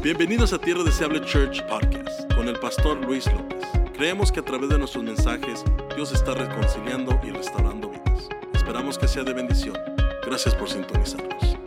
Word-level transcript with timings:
Bienvenidos 0.00 0.52
a 0.52 0.60
Tierra 0.60 0.84
Deseable 0.84 1.20
Church 1.22 1.60
Podcast 1.66 2.32
con 2.32 2.46
el 2.46 2.56
pastor 2.60 3.04
Luis 3.04 3.26
López. 3.32 3.64
Creemos 3.94 4.30
que 4.30 4.38
a 4.38 4.44
través 4.44 4.68
de 4.68 4.78
nuestros 4.78 5.02
mensajes 5.02 5.64
Dios 5.96 6.12
está 6.12 6.34
reconciliando 6.34 7.18
y 7.24 7.30
restaurando 7.30 7.90
vidas. 7.90 8.28
Esperamos 8.54 8.96
que 8.96 9.08
sea 9.08 9.24
de 9.24 9.32
bendición. 9.32 9.76
Gracias 10.24 10.54
por 10.54 10.70
sintonizarnos. 10.70 11.58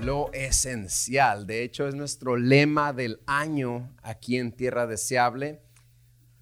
Lo 0.00 0.32
esencial, 0.32 1.46
de 1.46 1.62
hecho 1.62 1.86
es 1.86 1.94
nuestro 1.94 2.36
lema 2.36 2.92
del 2.92 3.20
año 3.26 3.94
aquí 4.02 4.38
en 4.38 4.50
Tierra 4.50 4.88
Deseable, 4.88 5.62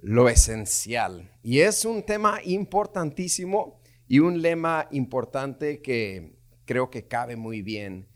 lo 0.01 0.31
esencial. 0.31 1.31
Y 1.43 1.61
es 1.61 1.85
un 1.85 2.03
tema 2.03 2.41
importantísimo 2.45 3.79
y 4.09 4.21
un 4.21 4.41
lema 4.41 4.89
importante 4.91 5.83
que 5.83 6.39
creo 6.65 6.89
que 6.89 7.07
cabe 7.07 7.37
muy 7.37 7.61
bien 7.61 8.08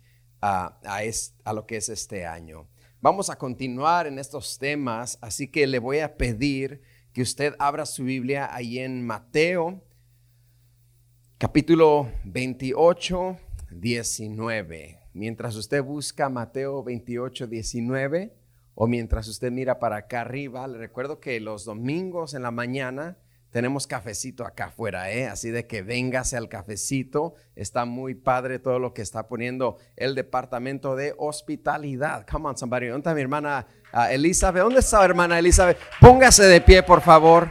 a, 0.43 0.79
a, 1.45 1.53
lo 1.53 1.67
que 1.67 1.77
es 1.77 1.89
este 1.89 2.27
año. 2.27 2.67
Vamos 3.01 3.31
a 3.31 3.39
continuar 3.39 4.07
en 4.07 4.19
estos 4.19 4.59
temas, 4.59 5.17
así 5.21 5.49
que 5.49 5.67
le 5.67 5.79
voy 5.79 6.01
a 6.01 6.17
pedir 6.17 6.83
que 7.13 7.23
usted 7.23 7.55
abra 7.59 7.87
su 7.87 8.05
Biblia 8.05 8.53
ahí 8.53 8.81
en 8.81 9.07
Mateo, 9.07 9.81
capítulo 11.39 12.11
28, 12.25 13.39
19. 13.71 14.99
Mientras 15.15 15.55
usted 15.57 15.83
busca 15.83 16.29
Mateo 16.29 16.83
28, 16.83 17.47
19, 17.47 18.35
o 18.75 18.87
mientras 18.87 19.29
usted 19.29 19.53
mira 19.53 19.79
para 19.79 19.97
acá 19.97 20.23
arriba, 20.23 20.67
le 20.67 20.79
recuerdo 20.79 21.21
que 21.21 21.39
los 21.39 21.65
domingos 21.65 22.35
en 22.35 22.43
la 22.43 22.51
mañana 22.51 23.19
tenemos 23.53 23.87
cafecito 23.87 24.47
acá 24.47 24.67
afuera, 24.67 25.13
¿eh? 25.13 25.29
así 25.29 25.51
de 25.51 25.67
que 25.67 25.83
véngase 25.83 26.39
al 26.39 26.49
cafecito. 26.49 27.35
Está 27.55 27.85
muy 27.85 28.15
padre 28.15 28.59
todo 28.59 28.79
lo 28.79 28.95
que 28.95 29.03
está 29.03 29.29
poniendo 29.29 29.77
el 29.95 30.15
departamento 30.15 30.97
de 30.97 31.15
hospitalidad. 31.19 32.27
Come 32.27 32.49
on, 32.49 32.57
somebody. 32.57 32.87
¿Dónde 32.87 33.01
está 33.01 33.15
mi 33.15 33.21
hermana 33.21 33.67
uh, 33.93 34.11
Elizabeth? 34.11 34.63
¿Dónde 34.63 34.81
está 34.81 35.05
hermana 35.05 35.39
Elizabeth? 35.39 35.79
Póngase 36.01 36.45
de 36.45 36.63
pie, 36.63 36.83
por 36.83 37.03
favor. 37.03 37.51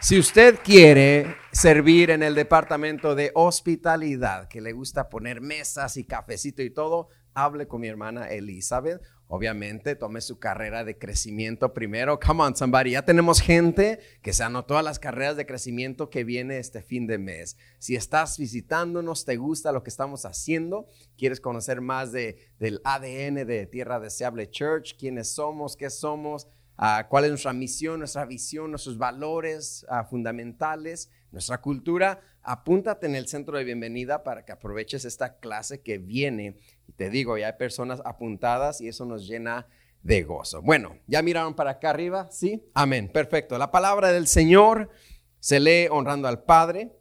Si 0.00 0.16
usted 0.16 0.60
quiere 0.62 1.34
servir 1.50 2.10
en 2.10 2.22
el 2.22 2.36
departamento 2.36 3.16
de 3.16 3.32
hospitalidad, 3.34 4.46
que 4.46 4.60
le 4.60 4.72
gusta 4.72 5.08
poner 5.08 5.40
mesas 5.40 5.96
y 5.96 6.04
cafecito 6.04 6.62
y 6.62 6.70
todo, 6.70 7.08
hable 7.34 7.66
con 7.66 7.80
mi 7.80 7.88
hermana 7.88 8.28
Elizabeth. 8.28 9.02
Obviamente, 9.32 9.94
tome 9.94 10.20
su 10.22 10.40
carrera 10.40 10.82
de 10.82 10.98
crecimiento 10.98 11.72
primero. 11.72 12.18
Come 12.18 12.42
on, 12.42 12.56
somebody. 12.56 12.90
Ya 12.90 13.04
tenemos 13.04 13.40
gente 13.40 14.00
que 14.22 14.32
se 14.32 14.42
anotó 14.42 14.76
a 14.76 14.82
las 14.82 14.98
carreras 14.98 15.36
de 15.36 15.46
crecimiento 15.46 16.10
que 16.10 16.24
viene 16.24 16.58
este 16.58 16.82
fin 16.82 17.06
de 17.06 17.16
mes. 17.18 17.56
Si 17.78 17.94
estás 17.94 18.38
visitándonos, 18.38 19.24
te 19.24 19.36
gusta 19.36 19.70
lo 19.70 19.84
que 19.84 19.90
estamos 19.90 20.24
haciendo, 20.24 20.88
quieres 21.16 21.40
conocer 21.40 21.80
más 21.80 22.10
de, 22.10 22.38
del 22.58 22.80
ADN 22.82 23.46
de 23.46 23.68
Tierra 23.70 24.00
Deseable 24.00 24.50
Church, 24.50 24.96
quiénes 24.98 25.30
somos, 25.30 25.76
qué 25.76 25.90
somos, 25.90 26.48
uh, 26.78 27.08
cuál 27.08 27.22
es 27.22 27.30
nuestra 27.30 27.52
misión, 27.52 28.00
nuestra 28.00 28.24
visión, 28.24 28.72
nuestros 28.72 28.98
valores 28.98 29.86
uh, 29.88 30.04
fundamentales, 30.10 31.08
nuestra 31.30 31.60
cultura, 31.60 32.20
apúntate 32.42 33.06
en 33.06 33.14
el 33.14 33.28
centro 33.28 33.56
de 33.56 33.62
bienvenida 33.62 34.24
para 34.24 34.44
que 34.44 34.50
aproveches 34.50 35.04
esta 35.04 35.38
clase 35.38 35.82
que 35.82 35.98
viene 35.98 36.56
te 36.92 37.10
digo, 37.10 37.38
ya 37.38 37.48
hay 37.48 37.52
personas 37.54 38.00
apuntadas 38.04 38.80
y 38.80 38.88
eso 38.88 39.04
nos 39.04 39.26
llena 39.26 39.66
de 40.02 40.22
gozo. 40.22 40.62
Bueno, 40.62 40.98
¿ya 41.06 41.22
miraron 41.22 41.54
para 41.54 41.72
acá 41.72 41.90
arriba? 41.90 42.28
Sí, 42.30 42.62
amén, 42.74 43.10
perfecto. 43.12 43.58
La 43.58 43.70
palabra 43.70 44.12
del 44.12 44.26
Señor 44.26 44.90
se 45.38 45.60
lee 45.60 45.88
honrando 45.90 46.28
al 46.28 46.42
Padre, 46.42 46.92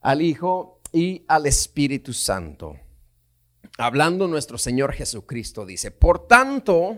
al 0.00 0.22
Hijo 0.22 0.80
y 0.92 1.24
al 1.28 1.46
Espíritu 1.46 2.12
Santo. 2.12 2.76
Hablando 3.76 4.26
nuestro 4.26 4.58
Señor 4.58 4.92
Jesucristo 4.92 5.66
dice, 5.66 5.90
por 5.90 6.26
tanto, 6.26 6.96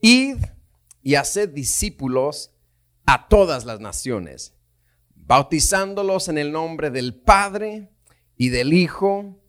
id 0.00 0.38
y 1.02 1.14
haced 1.16 1.48
discípulos 1.48 2.54
a 3.06 3.28
todas 3.28 3.64
las 3.64 3.80
naciones, 3.80 4.54
bautizándolos 5.14 6.28
en 6.28 6.38
el 6.38 6.52
nombre 6.52 6.90
del 6.90 7.14
Padre 7.14 7.90
y 8.36 8.50
del 8.50 8.72
Hijo 8.72 9.41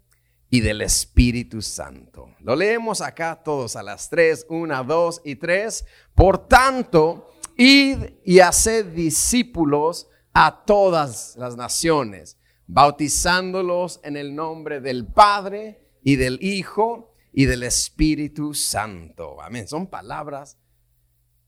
y 0.53 0.61
del 0.61 0.83
Espíritu 0.83 1.63
Santo. 1.63 2.29
Lo 2.41 2.55
leemos 2.55 3.01
acá 3.01 3.41
todos 3.43 3.75
a 3.75 3.81
las 3.81 4.07
tres, 4.07 4.45
una, 4.49 4.83
dos 4.83 5.19
y 5.25 5.35
tres. 5.35 5.83
Por 6.13 6.47
tanto, 6.47 7.31
id 7.57 7.97
y 8.23 8.39
haced 8.39 8.85
discípulos 8.93 10.07
a 10.31 10.63
todas 10.63 11.35
las 11.37 11.57
naciones, 11.57 12.37
bautizándolos 12.67 13.99
en 14.03 14.15
el 14.15 14.35
nombre 14.35 14.79
del 14.79 15.07
Padre 15.07 15.87
y 16.03 16.17
del 16.17 16.37
Hijo 16.43 17.15
y 17.31 17.45
del 17.45 17.63
Espíritu 17.63 18.53
Santo. 18.53 19.41
Amén. 19.41 19.67
Son 19.67 19.87
palabras 19.87 20.59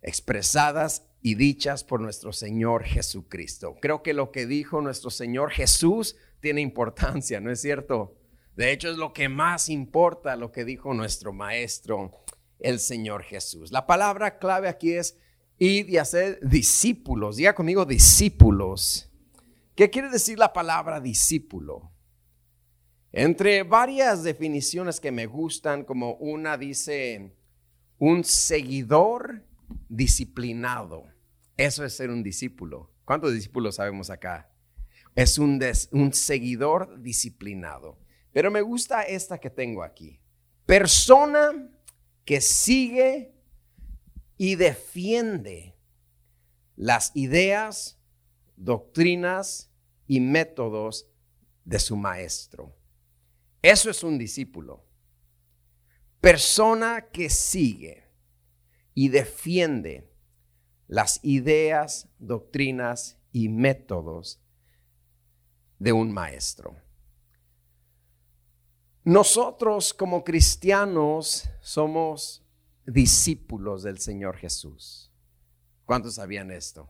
expresadas 0.01 1.03
y 1.21 1.35
dichas 1.35 1.83
por 1.83 2.01
nuestro 2.01 2.33
Señor 2.33 2.83
Jesucristo. 2.85 3.75
Creo 3.79 4.01
que 4.01 4.15
lo 4.15 4.31
que 4.31 4.47
dijo 4.47 4.81
nuestro 4.81 5.11
Señor 5.11 5.51
Jesús 5.51 6.15
tiene 6.39 6.61
importancia, 6.61 7.39
¿no 7.39 7.51
es 7.51 7.61
cierto? 7.61 8.15
De 8.55 8.71
hecho, 8.71 8.89
es 8.89 8.97
lo 8.97 9.11
que 9.11 9.27
más 9.27 9.69
importa, 9.69 10.35
lo 10.35 10.51
que 10.51 10.63
dijo 10.63 10.93
nuestro 10.93 11.33
maestro, 11.33 12.11
el 12.59 12.79
Señor 12.79 13.23
Jesús. 13.23 13.71
La 13.71 13.85
palabra 13.85 14.37
clave 14.37 14.69
aquí 14.69 14.93
es 14.93 15.17
ir 15.57 15.89
y 15.89 15.97
hacer 15.97 16.39
discípulos. 16.41 17.35
Diga 17.35 17.53
conmigo 17.53 17.85
discípulos. 17.85 19.11
¿Qué 19.75 19.89
quiere 19.89 20.09
decir 20.09 20.39
la 20.39 20.53
palabra 20.53 21.01
discípulo? 21.01 21.91
Entre 23.11 23.63
varias 23.63 24.23
definiciones 24.23 24.99
que 24.99 25.11
me 25.11 25.25
gustan, 25.25 25.83
como 25.83 26.15
una 26.15 26.57
dice 26.57 27.35
un 27.97 28.23
seguidor 28.23 29.45
disciplinado. 29.89 31.05
Eso 31.57 31.83
es 31.83 31.95
ser 31.95 32.09
un 32.09 32.23
discípulo. 32.23 32.91
¿Cuántos 33.05 33.33
discípulos 33.33 33.75
sabemos 33.75 34.09
acá? 34.09 34.49
Es 35.15 35.37
un, 35.37 35.61
un 35.91 36.13
seguidor 36.13 37.01
disciplinado. 37.01 38.04
Pero 38.35 38.51
me 38.51 38.61
gusta 38.61 39.03
esta 39.03 39.37
que 39.37 39.49
tengo 39.49 39.81
aquí. 39.81 40.19
Persona 40.65 41.69
que 42.25 42.41
sigue 42.41 43.33
y 44.35 44.55
defiende 44.55 45.77
las 46.75 47.15
ideas, 47.15 47.97
doctrinas 48.57 49.71
y 50.05 50.19
métodos 50.19 51.07
de 51.63 51.79
su 51.79 51.95
maestro. 51.95 52.75
Eso 53.61 53.89
es 53.89 54.03
un 54.03 54.17
discípulo. 54.17 54.83
Persona 56.19 57.07
que 57.13 57.29
sigue 57.29 58.03
y 58.93 59.07
defiende 59.07 60.11
las 60.87 61.21
ideas, 61.23 62.09
doctrinas 62.19 63.17
y 63.31 63.47
métodos 63.47 64.41
de 65.79 65.93
un 65.93 66.11
maestro. 66.11 66.75
Nosotros 69.05 69.93
como 69.93 70.23
cristianos 70.23 71.47
somos 71.61 72.43
discípulos 72.87 73.83
del 73.83 73.99
Señor 73.99 74.35
Jesús. 74.35 75.11
¿Cuántos 75.85 76.15
sabían 76.15 76.49
esto? 76.49 76.89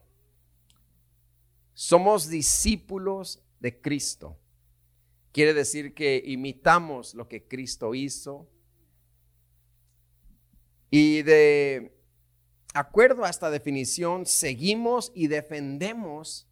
Somos 1.74 2.30
discípulos 2.30 3.44
de 3.60 3.82
Cristo. 3.82 4.40
Quiere 5.34 5.54
decir 5.54 5.94
que 5.94 6.24
imitamos 6.26 7.16
lo 7.16 7.28
que 7.28 7.46
Cristo 7.46 7.94
hizo 7.94 8.48
y 10.90 11.22
de 11.24 12.00
acuerdo 12.74 13.26
a 13.26 13.30
esta 13.30 13.50
definición 13.50 14.26
seguimos 14.26 15.12
y 15.14 15.28
defendemos 15.28 16.48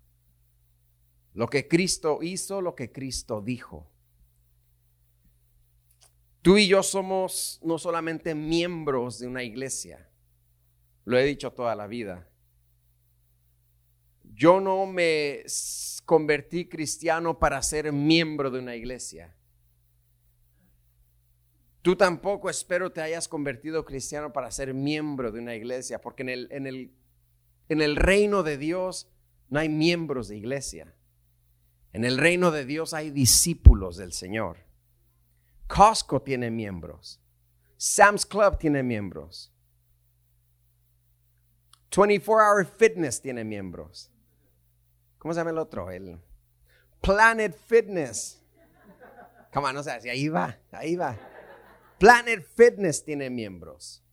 lo 1.33 1.47
que 1.47 1.69
Cristo 1.69 2.19
hizo, 2.21 2.59
lo 2.59 2.75
que 2.75 2.91
Cristo 2.91 3.41
dijo. 3.41 3.92
Tú 6.43 6.57
y 6.57 6.67
yo 6.67 6.83
somos 6.83 7.57
no 7.63 7.79
solamente 7.79 8.35
miembros 8.35 9.17
de 9.17 9.27
una 9.27 9.43
iglesia, 9.43 10.09
lo 11.05 11.17
he 11.17 11.23
dicho 11.23 11.53
toda 11.53 11.73
la 11.73 11.87
vida. 11.87 12.27
Yo 14.35 14.59
no 14.59 14.85
me 14.85 15.45
convertí 16.03 16.67
cristiano 16.67 17.39
para 17.39 17.61
ser 17.61 17.93
miembro 17.93 18.51
de 18.51 18.59
una 18.59 18.75
iglesia. 18.75 19.33
Tú 21.81 21.95
tampoco 21.95 22.49
espero 22.49 22.91
te 22.91 23.01
hayas 23.01 23.29
convertido 23.29 23.85
cristiano 23.85 24.33
para 24.33 24.51
ser 24.51 24.73
miembro 24.73 25.31
de 25.31 25.39
una 25.39 25.55
iglesia, 25.55 26.01
porque 26.01 26.23
en 26.23 26.29
el, 26.29 26.47
en 26.51 26.67
el, 26.67 26.91
en 27.69 27.81
el 27.81 27.95
reino 27.95 28.43
de 28.43 28.57
Dios 28.57 29.07
no 29.47 29.59
hay 29.59 29.69
miembros 29.69 30.27
de 30.27 30.35
iglesia. 30.39 30.93
En 31.93 32.03
el 32.03 32.17
reino 32.17 32.51
de 32.51 32.65
Dios 32.65 32.93
hay 32.93 33.11
discípulos 33.11 33.95
del 33.95 34.11
Señor. 34.11 34.62
Costco 35.67 36.21
tiene 36.21 36.51
miembros. 36.51 37.19
Sam's 37.77 38.25
Club 38.25 38.57
tiene 38.57 38.83
miembros. 38.83 39.51
24 41.95 42.45
Hour 42.45 42.65
Fitness 42.65 43.21
tiene 43.21 43.43
miembros. 43.43 44.09
¿Cómo 45.17 45.33
se 45.33 45.39
llama 45.39 45.51
el 45.51 45.57
otro? 45.57 45.91
El 45.91 46.19
Planet 47.01 47.55
Fitness. 47.67 48.41
Come 49.53 49.67
on, 49.67 49.75
no 49.75 49.83
sé, 49.83 49.91
ahí 49.91 50.27
va, 50.27 50.57
ahí 50.71 50.95
va. 50.95 51.15
Planet 51.99 52.43
Fitness 52.55 53.03
tiene 53.03 53.29
miembros. 53.29 54.03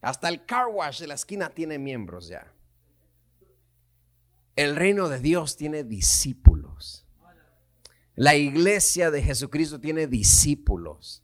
Hasta 0.00 0.28
el 0.28 0.44
car 0.44 0.66
wash 0.66 1.00
de 1.00 1.06
la 1.06 1.14
esquina 1.14 1.48
tiene 1.48 1.78
miembros 1.78 2.26
ya. 2.26 2.52
El 4.56 4.76
reino 4.76 5.08
de 5.08 5.20
Dios 5.20 5.56
tiene 5.56 5.84
discípulos. 5.84 6.51
La 8.14 8.34
iglesia 8.34 9.10
de 9.10 9.22
Jesucristo 9.22 9.80
tiene 9.80 10.06
discípulos. 10.06 11.22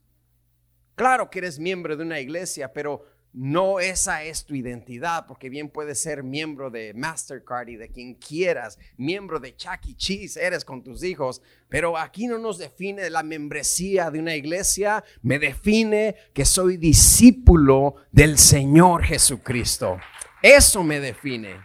Claro 0.94 1.28
que 1.28 1.40
eres 1.40 1.58
miembro 1.58 1.96
de 1.96 2.02
una 2.02 2.18
iglesia, 2.18 2.72
pero 2.72 3.04
no 3.34 3.78
esa 3.78 4.24
es 4.24 4.46
tu 4.46 4.54
identidad, 4.54 5.26
porque 5.26 5.50
bien 5.50 5.68
puedes 5.68 6.00
ser 6.00 6.22
miembro 6.22 6.70
de 6.70 6.94
Mastercard 6.94 7.68
y 7.68 7.76
de 7.76 7.90
quien 7.90 8.14
quieras, 8.14 8.78
miembro 8.96 9.38
de 9.38 9.54
Chuck 9.54 9.86
E. 9.86 9.94
Cheese, 9.94 10.38
eres 10.38 10.64
con 10.64 10.82
tus 10.82 11.04
hijos, 11.04 11.42
pero 11.68 11.98
aquí 11.98 12.26
no 12.26 12.38
nos 12.38 12.56
define 12.56 13.10
la 13.10 13.22
membresía 13.22 14.10
de 14.10 14.18
una 14.18 14.34
iglesia, 14.34 15.04
me 15.20 15.38
define 15.38 16.16
que 16.32 16.46
soy 16.46 16.78
discípulo 16.78 17.96
del 18.10 18.38
Señor 18.38 19.04
Jesucristo. 19.04 19.98
Eso 20.42 20.82
me 20.82 21.00
define. 21.00 21.60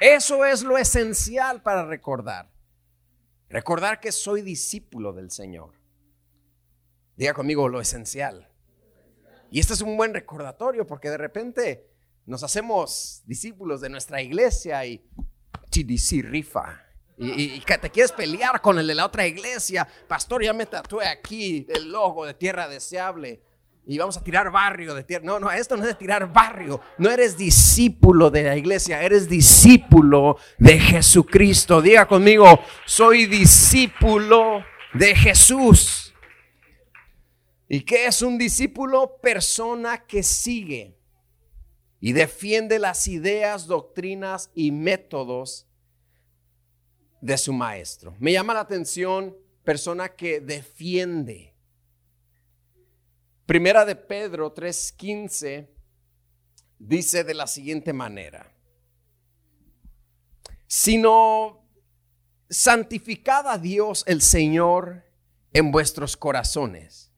Eso 0.00 0.44
es 0.44 0.62
lo 0.62 0.78
esencial 0.78 1.62
para 1.62 1.84
recordar. 1.84 2.53
Recordar 3.48 4.00
que 4.00 4.12
soy 4.12 4.42
discípulo 4.42 5.12
del 5.12 5.30
Señor. 5.30 5.72
Diga 7.16 7.34
conmigo 7.34 7.68
lo 7.68 7.80
esencial. 7.80 8.48
Y 9.50 9.60
este 9.60 9.74
es 9.74 9.80
un 9.80 9.96
buen 9.96 10.12
recordatorio 10.14 10.86
porque 10.86 11.10
de 11.10 11.18
repente 11.18 11.88
nos 12.26 12.42
hacemos 12.42 13.22
discípulos 13.26 13.80
de 13.80 13.88
nuestra 13.88 14.20
iglesia 14.20 14.84
y 14.84 14.98
TDC 15.70 16.24
rifa. 16.24 16.80
Y, 17.16 17.60
que 17.60 17.78
te 17.78 17.90
quieres 17.90 18.10
pelear 18.10 18.60
con 18.60 18.76
el 18.78 18.88
de 18.88 18.94
la 18.96 19.06
otra 19.06 19.24
iglesia. 19.24 19.86
Pastor, 20.08 20.42
ya 20.42 20.52
me 20.52 20.66
tatué 20.66 21.06
aquí 21.06 21.64
el 21.68 21.92
logo 21.92 22.26
de 22.26 22.34
tierra 22.34 22.66
deseable. 22.66 23.40
Y 23.86 23.98
vamos 23.98 24.16
a 24.16 24.24
tirar 24.24 24.50
barrio 24.50 24.94
de 24.94 25.04
tierra. 25.04 25.24
No, 25.24 25.38
no, 25.38 25.50
esto 25.50 25.76
no 25.76 25.82
es 25.82 25.88
de 25.88 25.94
tirar 25.94 26.32
barrio. 26.32 26.80
No 26.96 27.10
eres 27.10 27.36
discípulo 27.36 28.30
de 28.30 28.42
la 28.42 28.56
iglesia, 28.56 29.02
eres 29.02 29.28
discípulo 29.28 30.38
de 30.58 30.78
Jesucristo. 30.78 31.82
Diga 31.82 32.06
conmigo, 32.06 32.60
soy 32.86 33.26
discípulo 33.26 34.64
de 34.94 35.14
Jesús. 35.14 36.14
¿Y 37.68 37.80
qué 37.80 38.06
es 38.06 38.22
un 38.22 38.38
discípulo? 38.38 39.18
Persona 39.20 40.06
que 40.06 40.22
sigue 40.22 40.96
y 42.00 42.12
defiende 42.12 42.78
las 42.78 43.08
ideas, 43.08 43.66
doctrinas 43.66 44.50
y 44.54 44.72
métodos 44.72 45.66
de 47.22 47.38
su 47.38 47.52
maestro. 47.54 48.14
Me 48.18 48.32
llama 48.32 48.52
la 48.52 48.60
atención 48.60 49.34
persona 49.64 50.10
que 50.10 50.40
defiende. 50.40 51.53
Primera 53.46 53.84
de 53.84 53.96
Pedro 53.96 54.52
3:15 54.54 55.68
dice 56.78 57.24
de 57.24 57.34
la 57.34 57.46
siguiente 57.46 57.92
manera, 57.92 58.52
sino 60.66 61.68
santificad 62.48 63.48
a 63.48 63.58
Dios 63.58 64.04
el 64.06 64.22
Señor 64.22 65.04
en 65.52 65.70
vuestros 65.70 66.16
corazones 66.16 67.14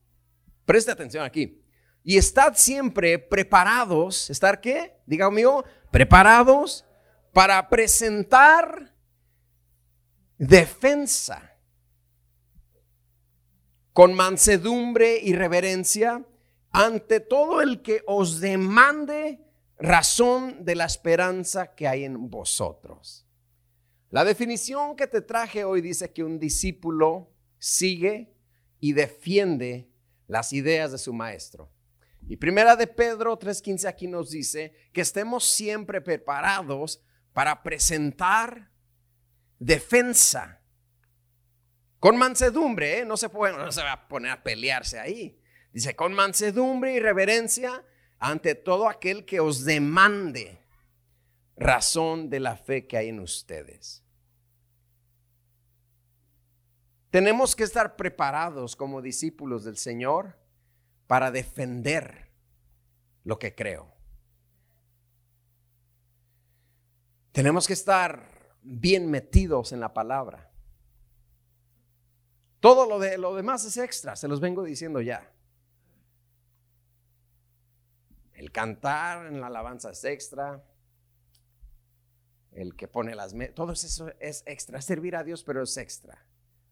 Preste 0.67 0.91
atención 0.91 1.25
aquí. 1.25 1.63
Y 2.03 2.19
estad 2.19 2.55
siempre 2.57 3.19
preparados. 3.19 4.29
¿Estar 4.29 4.61
qué? 4.61 5.01
Diga 5.07 5.31
mío, 5.31 5.65
preparados 5.91 6.85
para 7.33 7.69
presentar 7.69 8.95
defensa 10.37 11.56
con 13.97 14.13
mansedumbre 14.13 15.21
y 15.23 15.33
reverencia 15.33 16.23
ante 16.71 17.19
todo 17.19 17.63
el 17.63 17.81
que 17.81 18.03
os 18.07 18.41
demande 18.41 19.41
razón 19.79 20.67
de 20.67 20.75
la 20.75 20.85
esperanza 20.85 21.75
que 21.75 21.89
hay 21.89 22.05
en 22.05 22.29
vosotros. 22.29 23.27
La 24.11 24.23
definición 24.23 24.97
que 24.97 25.07
te 25.07 25.23
traje 25.23 25.65
hoy 25.65 25.81
dice 25.81 26.13
que 26.13 26.23
un 26.23 26.39
discípulo 26.39 27.33
sigue 27.59 28.35
y 28.81 28.93
defiende 28.93 29.89
las 30.27 30.53
ideas 30.53 30.93
de 30.93 30.99
su 30.99 31.15
maestro. 31.15 31.73
Y 32.29 32.37
primera 32.37 32.77
de 32.77 32.89
Pedro 32.89 33.39
3:15 33.39 33.89
aquí 33.89 34.09
nos 34.09 34.29
dice 34.29 34.75
que 34.93 35.01
estemos 35.01 35.43
siempre 35.47 36.03
preparados 36.03 37.03
para 37.33 37.63
presentar 37.63 38.71
defensa 39.59 40.61
con 41.99 42.17
mansedumbre, 42.17 43.01
¿eh? 43.01 43.05
no, 43.05 43.17
se 43.17 43.29
puede, 43.29 43.57
no 43.57 43.73
se 43.73 43.83
va 43.83 43.93
a 43.93 44.09
poner 44.09 44.33
a 44.33 44.43
pelearse 44.43 44.99
ahí. 44.99 45.41
Dice, 45.73 45.97
con 45.97 46.13
mansedumbre 46.13 46.95
y 46.95 47.01
reverencia 47.01 47.85
ante 48.19 48.55
todo 48.55 48.89
aquel 48.89 49.25
que 49.25 49.41
os 49.41 49.65
demande 49.65 50.59
razón 51.57 52.29
de 52.31 52.41
la 52.41 52.57
fe 52.57 52.87
que 52.87 52.97
hay 52.97 53.09
en 53.09 53.21
ustedes. 53.21 54.03
Tenemos 57.11 57.57
que 57.57 57.65
estar 57.65 57.97
preparados 57.97 58.77
como 58.77 59.01
discípulos 59.01 59.65
del 59.65 59.77
Señor 59.77 60.39
para 61.07 61.31
defender 61.31 62.31
lo 63.25 63.39
que 63.39 63.55
creo. 63.55 63.95
Tenemos 67.33 67.67
que 67.67 67.73
estar 67.73 68.57
bien 68.63 69.11
metidos 69.11 69.73
en 69.73 69.81
la 69.81 69.93
palabra. 69.93 70.46
Todo 72.67 72.85
lo, 72.85 72.99
de, 72.99 73.17
lo 73.17 73.33
demás 73.37 73.65
es 73.65 73.77
extra, 73.77 74.17
se 74.17 74.27
los 74.27 74.41
vengo 74.41 74.65
diciendo 74.65 75.01
ya. 75.01 75.31
El 78.33 78.51
cantar 78.51 79.29
en 79.29 79.41
la 79.41 79.47
alabanza 79.47 79.93
es 79.93 80.03
extra. 80.03 80.65
El 82.51 82.75
que 82.75 82.89
pone 82.89 83.15
las... 83.15 83.37
Todo 83.55 83.71
eso 83.71 84.09
es 84.19 84.43
extra. 84.47 84.81
Servir 84.81 85.15
a 85.15 85.23
Dios, 85.23 85.45
pero 85.45 85.63
es 85.63 85.77
extra. 85.77 86.27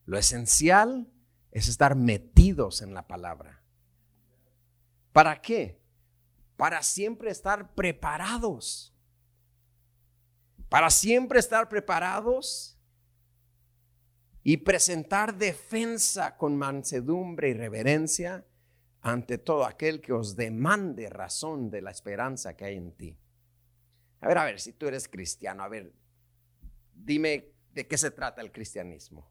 Lo 0.04 0.18
esencial 0.18 1.06
es 1.52 1.68
estar 1.68 1.94
metidos 1.94 2.82
en 2.82 2.92
la 2.92 3.06
palabra. 3.06 3.62
¿Para 5.12 5.40
qué? 5.40 5.80
Para 6.56 6.82
siempre 6.82 7.30
estar 7.30 7.72
preparados. 7.72 8.92
Para 10.68 10.90
siempre 10.90 11.38
estar 11.38 11.68
preparados 11.68 12.73
y 14.46 14.58
presentar 14.58 15.36
defensa 15.36 16.36
con 16.36 16.54
mansedumbre 16.56 17.48
y 17.48 17.54
reverencia 17.54 18.44
ante 19.00 19.38
todo 19.38 19.64
aquel 19.64 20.02
que 20.02 20.12
os 20.12 20.36
demande 20.36 21.08
razón 21.08 21.70
de 21.70 21.80
la 21.80 21.90
esperanza 21.90 22.54
que 22.54 22.66
hay 22.66 22.76
en 22.76 22.92
ti. 22.92 23.18
A 24.20 24.28
ver, 24.28 24.38
a 24.38 24.44
ver, 24.44 24.60
si 24.60 24.74
tú 24.74 24.86
eres 24.86 25.08
cristiano, 25.08 25.62
a 25.62 25.68
ver, 25.68 25.90
dime 26.94 27.52
de 27.72 27.86
qué 27.86 27.96
se 27.96 28.10
trata 28.10 28.42
el 28.42 28.52
cristianismo. 28.52 29.30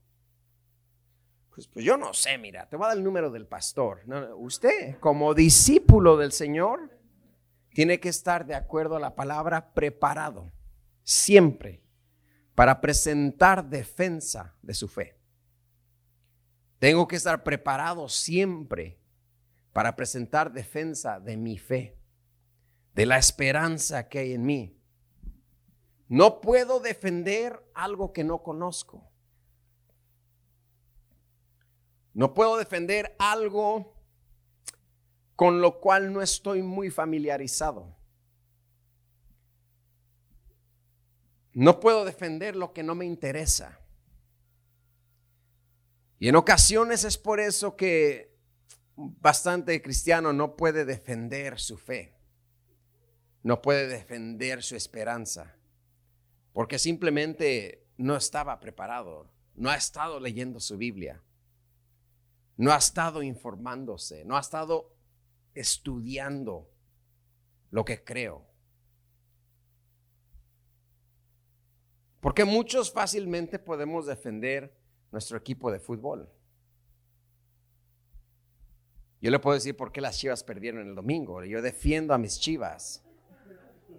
Pues, 1.54 1.68
pues, 1.68 1.86
yo 1.86 1.96
no 1.96 2.12
sé, 2.16 2.40
mira, 2.40 2.68
te 2.68 2.76
voy 2.76 2.86
a 2.86 2.88
dar 2.90 2.98
el 2.98 3.04
número 3.04 3.30
del 3.30 3.46
pastor. 3.46 4.02
usted, 4.38 4.98
como 5.00 5.36
discípulo 5.36 6.18
del 6.18 6.32
Señor, 6.32 7.00
tiene 7.72 8.00
que 8.00 8.10
estar 8.10 8.48
de 8.48 8.56
acuerdo 8.56 8.96
a 8.96 9.00
la 9.00 9.16
palabra 9.16 9.74
preparado, 9.74 10.52
siempre, 11.04 11.83
para 12.56 12.82
presentar 12.82 13.66
defensa 13.70 14.56
de 14.62 14.74
su 14.74 14.88
fe. 14.88 15.18
Tengo 16.80 17.08
que 17.08 17.16
estar 17.16 17.44
preparado 17.44 18.10
siempre 18.10 19.00
para 19.72 19.96
presentar 19.96 20.52
defensa 20.52 21.20
de 21.20 21.38
mi 21.38 21.58
fe, 21.58 21.98
de 22.94 23.06
la 23.06 23.18
esperanza 23.18 24.08
que 24.08 24.20
hay 24.20 24.34
en 24.34 24.46
mí. 24.46 24.78
No 26.08 26.42
puedo 26.42 26.80
defender 26.80 27.64
algo 27.74 28.14
que 28.14 28.24
no 28.24 28.44
conozco. 28.44 29.10
No 32.14 32.36
puedo 32.36 32.58
defender 32.58 33.16
algo 33.18 33.96
con 35.36 35.62
lo 35.62 35.80
cual 35.80 36.14
no 36.14 36.22
estoy 36.22 36.62
muy 36.62 36.92
familiarizado. 36.92 37.96
No 41.54 41.80
puedo 41.80 42.06
defender 42.06 42.56
lo 42.56 42.74
que 42.74 42.84
no 42.84 42.96
me 42.96 43.06
interesa. 43.06 43.80
Y 46.20 46.30
en 46.30 46.36
ocasiones 46.36 47.04
es 47.04 47.18
por 47.18 47.40
eso 47.40 47.76
que 47.76 48.36
bastante 48.96 49.82
cristiano 49.82 50.34
no 50.34 50.56
puede 50.56 50.86
defender 50.86 51.60
su 51.60 51.78
fe. 51.78 52.16
No 53.44 53.62
puede 53.62 53.88
defender 53.88 54.64
su 54.64 54.76
esperanza. 54.76 55.56
Porque 56.54 56.80
simplemente 56.80 57.86
no 57.98 58.16
estaba 58.16 58.60
preparado. 58.60 59.30
No 59.56 59.70
ha 59.70 59.76
estado 59.76 60.20
leyendo 60.20 60.60
su 60.60 60.78
Biblia 60.78 61.22
no 62.58 62.72
ha 62.72 62.78
estado 62.78 63.24
informándose, 63.24 64.26
no 64.26 64.38
ha 64.38 64.40
estado 64.40 64.96
estudiando 65.54 66.70
lo 67.72 67.84
que 67.86 68.04
creo. 68.04 68.46
Porque 72.24 72.46
muchos 72.46 72.90
fácilmente 72.90 73.60
podemos 73.60 74.06
defender 74.06 74.74
nuestro 75.12 75.38
equipo 75.38 75.70
de 75.70 75.82
fútbol. 75.82 76.30
Yo 79.20 79.30
le 79.30 79.40
puedo 79.40 79.56
decir 79.56 79.76
por 79.76 79.92
qué 79.92 80.00
las 80.00 80.18
chivas 80.18 80.42
perdieron 80.42 80.88
el 80.88 80.96
domingo. 80.96 81.44
Yo 81.44 81.62
defiendo 81.62 82.14
a 82.14 82.18
mis 82.18 82.40
chivas. 82.40 83.04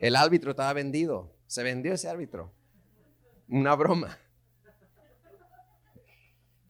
El 0.00 0.16
árbitro 0.16 0.52
estaba 0.52 0.72
vendido. 0.72 1.36
Se 1.46 1.62
vendió 1.62 1.92
ese 1.92 2.08
árbitro. 2.08 2.50
Una 3.46 3.74
broma. 3.74 4.18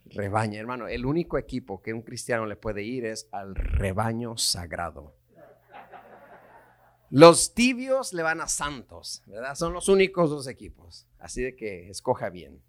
Rebaño, 0.06 0.58
hermano. 0.58 0.88
El 0.88 1.06
único 1.06 1.38
equipo 1.38 1.80
que 1.80 1.94
un 1.94 2.02
cristiano 2.02 2.46
le 2.46 2.56
puede 2.56 2.82
ir 2.82 3.06
es 3.06 3.28
al 3.30 3.54
rebaño 3.54 4.36
sagrado. 4.36 5.14
Los 7.16 7.54
tibios 7.54 8.12
le 8.12 8.24
van 8.24 8.40
a 8.40 8.48
Santos, 8.48 9.22
¿verdad? 9.26 9.54
Son 9.54 9.72
los 9.72 9.88
únicos 9.88 10.30
dos 10.30 10.48
equipos. 10.48 11.06
Así 11.20 11.42
de 11.42 11.54
que 11.54 11.88
escoja 11.88 12.28
bien. 12.28 12.60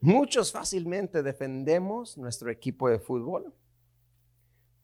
Muchos 0.00 0.52
fácilmente 0.52 1.22
defendemos 1.22 2.18
nuestro 2.18 2.50
equipo 2.50 2.90
de 2.90 2.98
fútbol. 2.98 3.54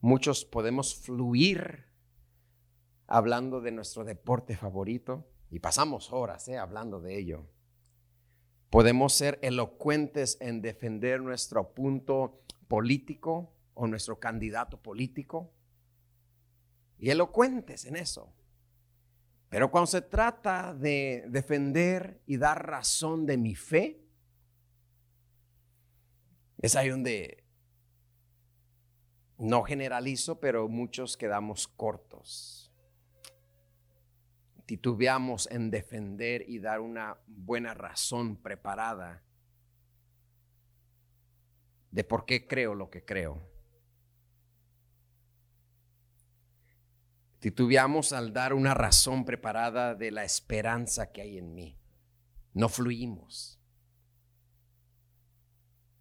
Muchos 0.00 0.46
podemos 0.46 0.94
fluir 0.94 1.84
hablando 3.06 3.60
de 3.60 3.70
nuestro 3.70 4.02
deporte 4.02 4.56
favorito 4.56 5.28
y 5.50 5.58
pasamos 5.58 6.10
horas 6.10 6.48
¿eh? 6.48 6.56
hablando 6.56 7.02
de 7.02 7.18
ello. 7.18 7.44
Podemos 8.70 9.12
ser 9.12 9.38
elocuentes 9.42 10.38
en 10.40 10.62
defender 10.62 11.20
nuestro 11.20 11.74
punto 11.74 12.40
político 12.66 13.52
o 13.74 13.86
nuestro 13.86 14.18
candidato 14.18 14.80
político 14.80 15.52
y 16.98 17.10
elocuentes 17.10 17.84
en 17.84 17.96
eso. 17.96 18.32
Pero 19.48 19.70
cuando 19.70 19.86
se 19.86 20.02
trata 20.02 20.74
de 20.74 21.24
defender 21.28 22.20
y 22.26 22.36
dar 22.36 22.66
razón 22.66 23.24
de 23.24 23.38
mi 23.38 23.54
fe, 23.54 24.02
es 26.58 26.76
ahí 26.76 26.88
donde 26.88 27.44
no 29.38 29.62
generalizo, 29.62 30.40
pero 30.40 30.68
muchos 30.68 31.16
quedamos 31.16 31.66
cortos. 31.68 32.72
Titubeamos 34.66 35.48
en 35.50 35.70
defender 35.70 36.44
y 36.46 36.58
dar 36.58 36.80
una 36.80 37.16
buena 37.26 37.72
razón 37.72 38.36
preparada 38.36 39.22
de 41.90 42.04
por 42.04 42.26
qué 42.26 42.46
creo 42.46 42.74
lo 42.74 42.90
que 42.90 43.02
creo. 43.02 43.57
Titubeamos 47.40 48.12
al 48.12 48.32
dar 48.32 48.52
una 48.52 48.74
razón 48.74 49.24
preparada 49.24 49.94
de 49.94 50.10
la 50.10 50.24
esperanza 50.24 51.12
que 51.12 51.22
hay 51.22 51.38
en 51.38 51.54
mí. 51.54 51.78
No 52.52 52.68
fluimos. 52.68 53.60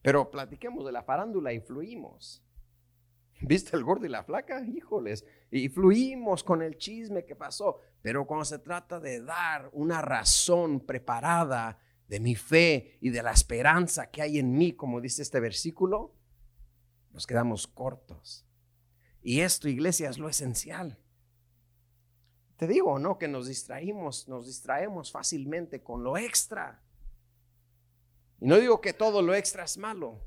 Pero 0.01 0.31
platiquemos 0.31 0.85
de 0.85 0.91
la 0.91 1.03
farándula 1.03 1.53
y 1.53 1.59
fluimos. 1.59 2.43
¿Viste 3.41 3.75
el 3.77 3.83
gordo 3.83 4.05
y 4.07 4.09
la 4.09 4.23
flaca? 4.23 4.65
Híjoles. 4.65 5.25
Y 5.51 5.69
fluimos 5.69 6.43
con 6.43 6.63
el 6.63 6.77
chisme 6.77 7.25
que 7.25 7.35
pasó. 7.35 7.77
Pero 8.01 8.25
cuando 8.25 8.45
se 8.45 8.57
trata 8.57 8.99
de 8.99 9.21
dar 9.21 9.69
una 9.73 10.01
razón 10.01 10.79
preparada 10.79 11.79
de 12.07 12.19
mi 12.19 12.35
fe 12.35 12.97
y 12.99 13.09
de 13.09 13.21
la 13.21 13.31
esperanza 13.31 14.09
que 14.09 14.23
hay 14.23 14.39
en 14.39 14.57
mí, 14.57 14.73
como 14.73 15.01
dice 15.01 15.21
este 15.21 15.39
versículo, 15.39 16.15
nos 17.11 17.27
quedamos 17.27 17.67
cortos. 17.67 18.47
Y 19.21 19.41
esto, 19.41 19.67
iglesia, 19.67 20.09
es 20.09 20.17
lo 20.17 20.29
esencial. 20.29 20.97
Te 22.57 22.65
digo, 22.65 22.97
¿no? 22.97 23.19
Que 23.19 23.27
nos 23.27 23.47
distraímos, 23.47 24.27
nos 24.27 24.47
distraemos 24.47 25.11
fácilmente 25.11 25.83
con 25.83 26.03
lo 26.03 26.17
extra. 26.17 26.81
Y 28.39 28.47
no 28.47 28.57
digo 28.57 28.81
que 28.81 28.93
todo 28.93 29.21
lo 29.21 29.35
extra 29.35 29.63
es 29.63 29.77
malo. 29.77 30.19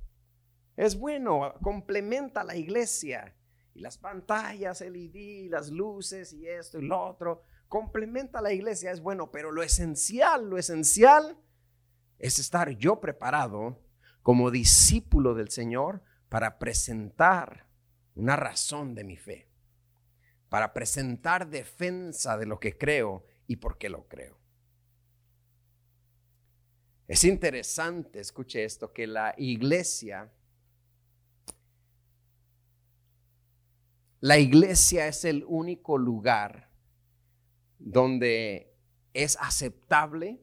Es 0.76 0.96
bueno, 0.96 1.54
complementa 1.60 2.44
la 2.44 2.54
iglesia. 2.54 3.36
Y 3.74 3.80
las 3.80 3.98
pantallas 3.98 4.80
LED, 4.80 5.50
las 5.50 5.70
luces 5.70 6.32
y 6.32 6.46
esto 6.46 6.78
y 6.78 6.86
lo 6.86 7.02
otro, 7.02 7.42
complementa 7.68 8.40
la 8.40 8.52
iglesia, 8.52 8.90
es 8.90 9.00
bueno, 9.00 9.30
pero 9.30 9.52
lo 9.52 9.62
esencial, 9.62 10.50
lo 10.50 10.58
esencial 10.58 11.36
es 12.18 12.38
estar 12.38 12.70
yo 12.70 13.00
preparado 13.00 13.78
como 14.22 14.50
discípulo 14.50 15.34
del 15.34 15.50
Señor 15.50 16.02
para 16.28 16.58
presentar 16.58 17.66
una 18.14 18.36
razón 18.36 18.94
de 18.94 19.04
mi 19.04 19.16
fe 19.16 19.49
para 20.50 20.74
presentar 20.74 21.48
defensa 21.48 22.36
de 22.36 22.44
lo 22.44 22.60
que 22.60 22.76
creo 22.76 23.24
y 23.46 23.56
por 23.56 23.78
qué 23.78 23.88
lo 23.88 24.06
creo. 24.08 24.36
Es 27.06 27.24
interesante, 27.24 28.20
escuche 28.20 28.64
esto, 28.64 28.92
que 28.92 29.06
la 29.06 29.34
iglesia, 29.38 30.30
la 34.20 34.38
iglesia 34.38 35.06
es 35.06 35.24
el 35.24 35.44
único 35.46 35.96
lugar 35.96 36.68
donde 37.78 38.76
es 39.14 39.38
aceptable 39.40 40.40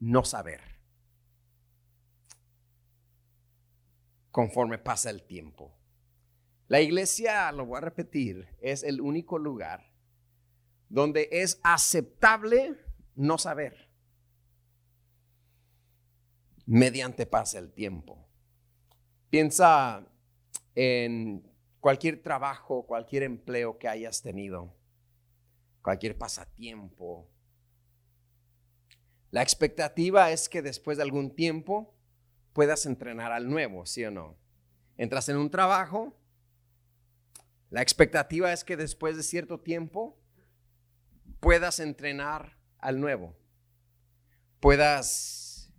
no 0.00 0.24
saber 0.24 0.60
conforme 4.30 4.78
pasa 4.78 5.10
el 5.10 5.22
tiempo. 5.22 5.81
La 6.72 6.80
iglesia, 6.80 7.52
lo 7.52 7.66
voy 7.66 7.76
a 7.76 7.80
repetir, 7.82 8.48
es 8.62 8.82
el 8.82 9.02
único 9.02 9.38
lugar 9.38 9.92
donde 10.88 11.28
es 11.30 11.60
aceptable 11.62 12.78
no 13.14 13.36
saber 13.36 13.90
mediante 16.64 17.26
pasa 17.26 17.58
el 17.58 17.70
tiempo. 17.74 18.26
Piensa 19.28 20.06
en 20.74 21.46
cualquier 21.78 22.22
trabajo, 22.22 22.86
cualquier 22.86 23.24
empleo 23.24 23.76
que 23.76 23.88
hayas 23.88 24.22
tenido, 24.22 24.74
cualquier 25.82 26.16
pasatiempo. 26.16 27.28
La 29.30 29.42
expectativa 29.42 30.30
es 30.30 30.48
que 30.48 30.62
después 30.62 30.96
de 30.96 31.02
algún 31.02 31.34
tiempo 31.36 31.94
puedas 32.54 32.86
entrenar 32.86 33.30
al 33.30 33.50
nuevo, 33.50 33.84
¿sí 33.84 34.06
o 34.06 34.10
no? 34.10 34.38
Entras 34.96 35.28
en 35.28 35.36
un 35.36 35.50
trabajo 35.50 36.16
la 37.72 37.80
expectativa 37.80 38.52
es 38.52 38.64
que 38.64 38.76
después 38.76 39.16
de 39.16 39.22
cierto 39.22 39.58
tiempo 39.58 40.20
puedas 41.40 41.80
entrenar 41.80 42.58
al 42.78 43.00
nuevo. 43.00 43.34
Puedas... 44.60 45.72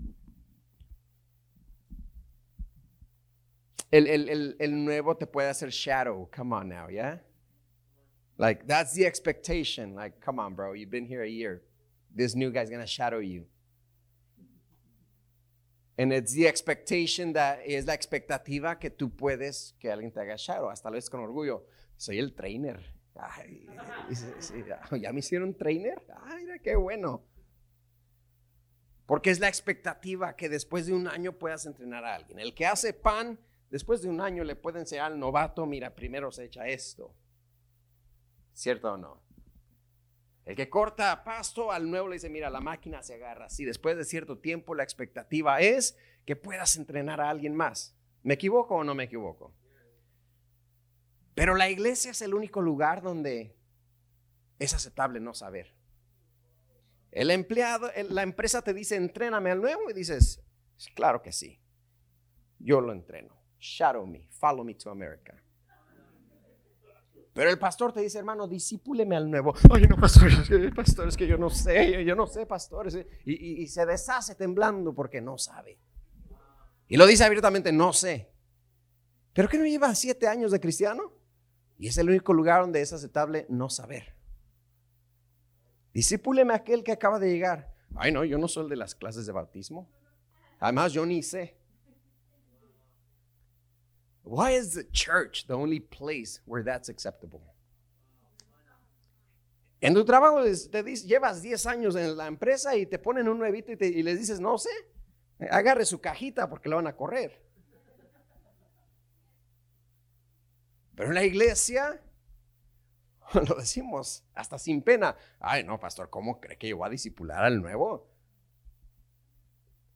El, 3.91 4.07
el, 4.07 4.55
el, 4.57 4.85
nuevo 4.85 5.15
te 5.15 5.27
puede 5.27 5.50
hacer 5.50 5.69
shadow. 5.69 6.27
Come 6.35 6.55
on 6.55 6.67
now, 6.67 6.88
yeah? 6.89 7.19
Like, 8.39 8.65
that's 8.65 8.95
the 8.95 9.05
expectation. 9.05 9.93
Like, 9.93 10.19
come 10.19 10.39
on, 10.39 10.55
bro. 10.55 10.73
You've 10.73 10.89
been 10.89 11.05
here 11.05 11.21
a 11.21 11.29
year. 11.29 11.62
This 12.12 12.33
new 12.33 12.50
guy's 12.50 12.71
to 12.71 12.88
shadow 12.88 13.19
you. 13.19 13.45
And 16.00 16.12
it's 16.12 16.33
the 16.33 16.47
expectation 16.47 17.33
that 17.33 17.59
es 17.63 17.85
la 17.85 17.93
expectativa 17.93 18.79
que 18.79 18.89
tú 18.89 19.15
puedes 19.15 19.73
que 19.79 19.91
alguien 19.91 20.12
te 20.12 20.21
haga 20.21 20.38
shadow, 20.38 20.71
hasta 20.71 20.89
lo 20.89 20.97
es 20.97 21.07
con 21.07 21.19
orgullo 21.19 21.62
soy 22.03 22.19
el 22.19 22.33
trainer. 22.33 22.93
ya, 25.00 25.13
me 25.13 25.19
hicieron 25.19 25.55
trainer. 25.55 26.03
Ay, 26.25 26.43
mira 26.43 26.60
qué 26.60 26.75
bueno. 26.75 27.24
Porque 29.05 29.29
es 29.29 29.39
la 29.39 29.48
expectativa 29.48 30.36
que 30.36 30.50
después 30.50 30.86
de 30.86 30.91
un 30.93 31.07
año 31.07 31.31
puedas 31.31 31.65
entrenar 31.65 32.03
a 32.03 32.15
alguien. 32.15 32.39
El 32.39 32.53
que 32.53 32.65
hace 32.65 32.91
pan, 32.91 33.39
después 33.69 34.01
de 34.01 34.10
un 34.10 34.19
año 34.19 34.43
le 34.43 34.57
puede 34.57 34.79
enseñar 34.79 35.13
al 35.13 35.19
novato, 35.19 35.65
mira, 35.65 35.95
primero 35.95 36.29
se 36.29 36.43
echa 36.43 36.67
esto. 36.67 37.15
¿Cierto 38.51 38.93
o 38.93 38.98
no? 38.98 39.24
El 40.43 40.57
que 40.57 40.69
corta 40.69 41.24
pasto 41.24 41.72
al 41.72 41.89
nuevo 41.89 42.10
le 42.10 42.15
dice, 42.15 42.29
mira, 42.29 42.50
la 42.50 42.60
máquina 42.60 43.01
se 43.01 43.13
agarra 43.13 43.45
así. 43.45 43.63
Después 43.63 43.95
de 43.95 44.03
cierto 44.03 44.39
tiempo, 44.39 44.75
la 44.75 44.83
expectativa 44.83 45.62
es 45.62 45.98
que 46.25 46.36
puedas 46.36 46.75
entrenar 46.75 47.22
a 47.22 47.29
alguien 47.29 47.55
más. 47.55 47.95
¿Me 48.24 48.33
equivoco 48.33 48.75
o 48.75 48.83
no 48.83 48.93
me 48.93 49.05
equivoco? 49.05 49.53
Pero 51.35 51.55
la 51.55 51.69
iglesia 51.69 52.11
es 52.11 52.21
el 52.21 52.33
único 52.33 52.61
lugar 52.61 53.01
donde 53.01 53.55
es 54.59 54.73
aceptable 54.73 55.19
no 55.19 55.33
saber. 55.33 55.73
El 57.11 57.31
empleado, 57.31 57.91
la 58.09 58.23
empresa 58.23 58.61
te 58.61 58.73
dice, 58.73 58.95
entréname 58.95 59.51
al 59.51 59.61
nuevo 59.61 59.89
y 59.89 59.93
dices, 59.93 60.41
claro 60.95 61.21
que 61.21 61.31
sí. 61.31 61.59
Yo 62.59 62.81
lo 62.81 62.91
entreno. 62.91 63.35
Shadow 63.59 64.05
me, 64.05 64.27
follow 64.29 64.63
me 64.63 64.75
to 64.75 64.89
America. 64.89 65.35
Pero 67.33 67.49
el 67.49 67.57
pastor 67.57 67.91
te 67.93 68.01
dice, 68.01 68.19
hermano, 68.19 68.47
disipúleme 68.47 69.15
al 69.15 69.29
nuevo. 69.29 69.53
Ay, 69.73 69.83
no, 69.87 69.95
pastor, 69.95 70.31
pastor, 70.75 71.07
es 71.07 71.17
que 71.17 71.27
yo 71.27 71.37
no 71.37 71.49
sé, 71.49 72.05
yo 72.05 72.15
no 72.15 72.27
sé, 72.27 72.45
pastor. 72.45 72.87
Y, 73.25 73.63
y 73.63 73.67
se 73.67 73.85
deshace 73.85 74.35
temblando 74.35 74.93
porque 74.93 75.19
no 75.19 75.37
sabe. 75.37 75.79
Y 76.87 76.97
lo 76.97 77.07
dice 77.07 77.23
abiertamente, 77.23 77.71
no 77.71 77.91
sé. 77.91 78.31
¿Pero 79.33 79.49
qué 79.49 79.57
no 79.57 79.65
lleva 79.65 79.95
siete 79.95 80.27
años 80.27 80.51
de 80.51 80.59
cristiano? 80.59 81.11
Y 81.83 81.87
es 81.87 81.97
el 81.97 82.07
único 82.07 82.31
lugar 82.31 82.61
donde 82.61 82.79
es 82.79 82.93
aceptable 82.93 83.45
no 83.49 83.69
saber. 83.69 84.15
Discípuleme 85.93 86.53
aquel 86.53 86.81
que 86.81 86.93
acaba 86.93 87.19
de 87.19 87.29
llegar. 87.29 87.75
Ay, 87.93 88.09
no, 88.09 88.23
yo 88.23 88.37
no 88.37 88.47
soy 88.47 88.69
de 88.69 88.77
las 88.77 88.95
clases 88.95 89.25
de 89.25 89.33
bautismo. 89.33 89.91
Además, 90.61 90.93
yo 90.93 91.05
ni 91.05 91.21
sé. 91.21 91.57
Why 94.23 94.55
is 94.55 94.73
the 94.73 94.89
church 94.91 95.45
the 95.45 95.55
only 95.55 95.81
place 95.81 96.39
where 96.45 96.63
that's 96.63 96.87
acceptable? 96.87 97.41
En 99.81 99.93
tu 99.93 100.05
trabajo 100.05 100.41
te 100.41 100.95
llevas 100.95 101.41
10 101.41 101.65
años 101.65 101.97
en 101.97 102.15
la 102.15 102.27
empresa 102.27 102.77
y 102.77 102.85
te 102.85 102.97
ponen 102.97 103.27
un 103.27 103.39
nuevito 103.39 103.73
y, 103.73 103.77
y 103.85 104.03
les 104.03 104.19
dices, 104.19 104.39
no 104.39 104.57
sé, 104.57 104.69
agarre 105.51 105.83
su 105.83 105.99
cajita 105.99 106.49
porque 106.49 106.69
lo 106.69 106.77
van 106.77 106.87
a 106.87 106.95
correr. 106.95 107.43
Pero 110.95 111.09
en 111.09 111.15
la 111.15 111.23
iglesia 111.23 112.01
lo 113.33 113.55
decimos 113.55 114.23
hasta 114.33 114.57
sin 114.57 114.81
pena. 114.81 115.15
Ay, 115.39 115.63
no, 115.63 115.79
pastor, 115.79 116.09
¿cómo 116.09 116.39
cree 116.39 116.57
que 116.57 116.69
yo 116.69 116.77
voy 116.77 116.88
a 116.88 116.91
disipular 116.91 117.43
al 117.43 117.62
nuevo? 117.62 118.07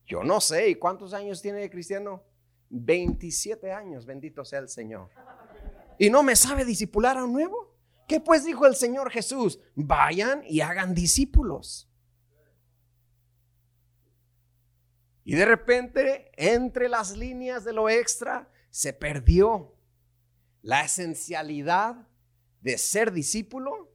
Yo 0.05 0.23
no 0.23 0.41
sé. 0.41 0.69
¿Y 0.69 0.75
cuántos 0.75 1.13
años 1.13 1.41
tiene 1.41 1.63
el 1.63 1.69
cristiano? 1.69 2.23
27 2.69 3.71
años, 3.71 4.05
bendito 4.05 4.43
sea 4.43 4.59
el 4.59 4.69
Señor. 4.69 5.09
¿Y 5.97 6.09
no 6.09 6.23
me 6.23 6.35
sabe 6.35 6.65
disipular 6.65 7.17
a 7.17 7.23
un 7.23 7.33
nuevo? 7.33 7.75
¿Qué 8.07 8.19
pues 8.19 8.45
dijo 8.45 8.65
el 8.65 8.75
Señor 8.75 9.11
Jesús? 9.11 9.59
Vayan 9.75 10.43
y 10.45 10.61
hagan 10.61 10.93
discípulos. 10.93 11.89
Y 15.23 15.35
de 15.35 15.45
repente, 15.45 16.31
entre 16.37 16.87
las 16.87 17.17
líneas 17.17 17.65
de 17.65 17.73
lo 17.73 17.89
extra, 17.89 18.49
se 18.69 18.93
perdió 18.93 19.76
la 20.61 20.81
esencialidad 20.81 22.07
de 22.61 22.77
ser 22.77 23.11
discípulo 23.11 23.91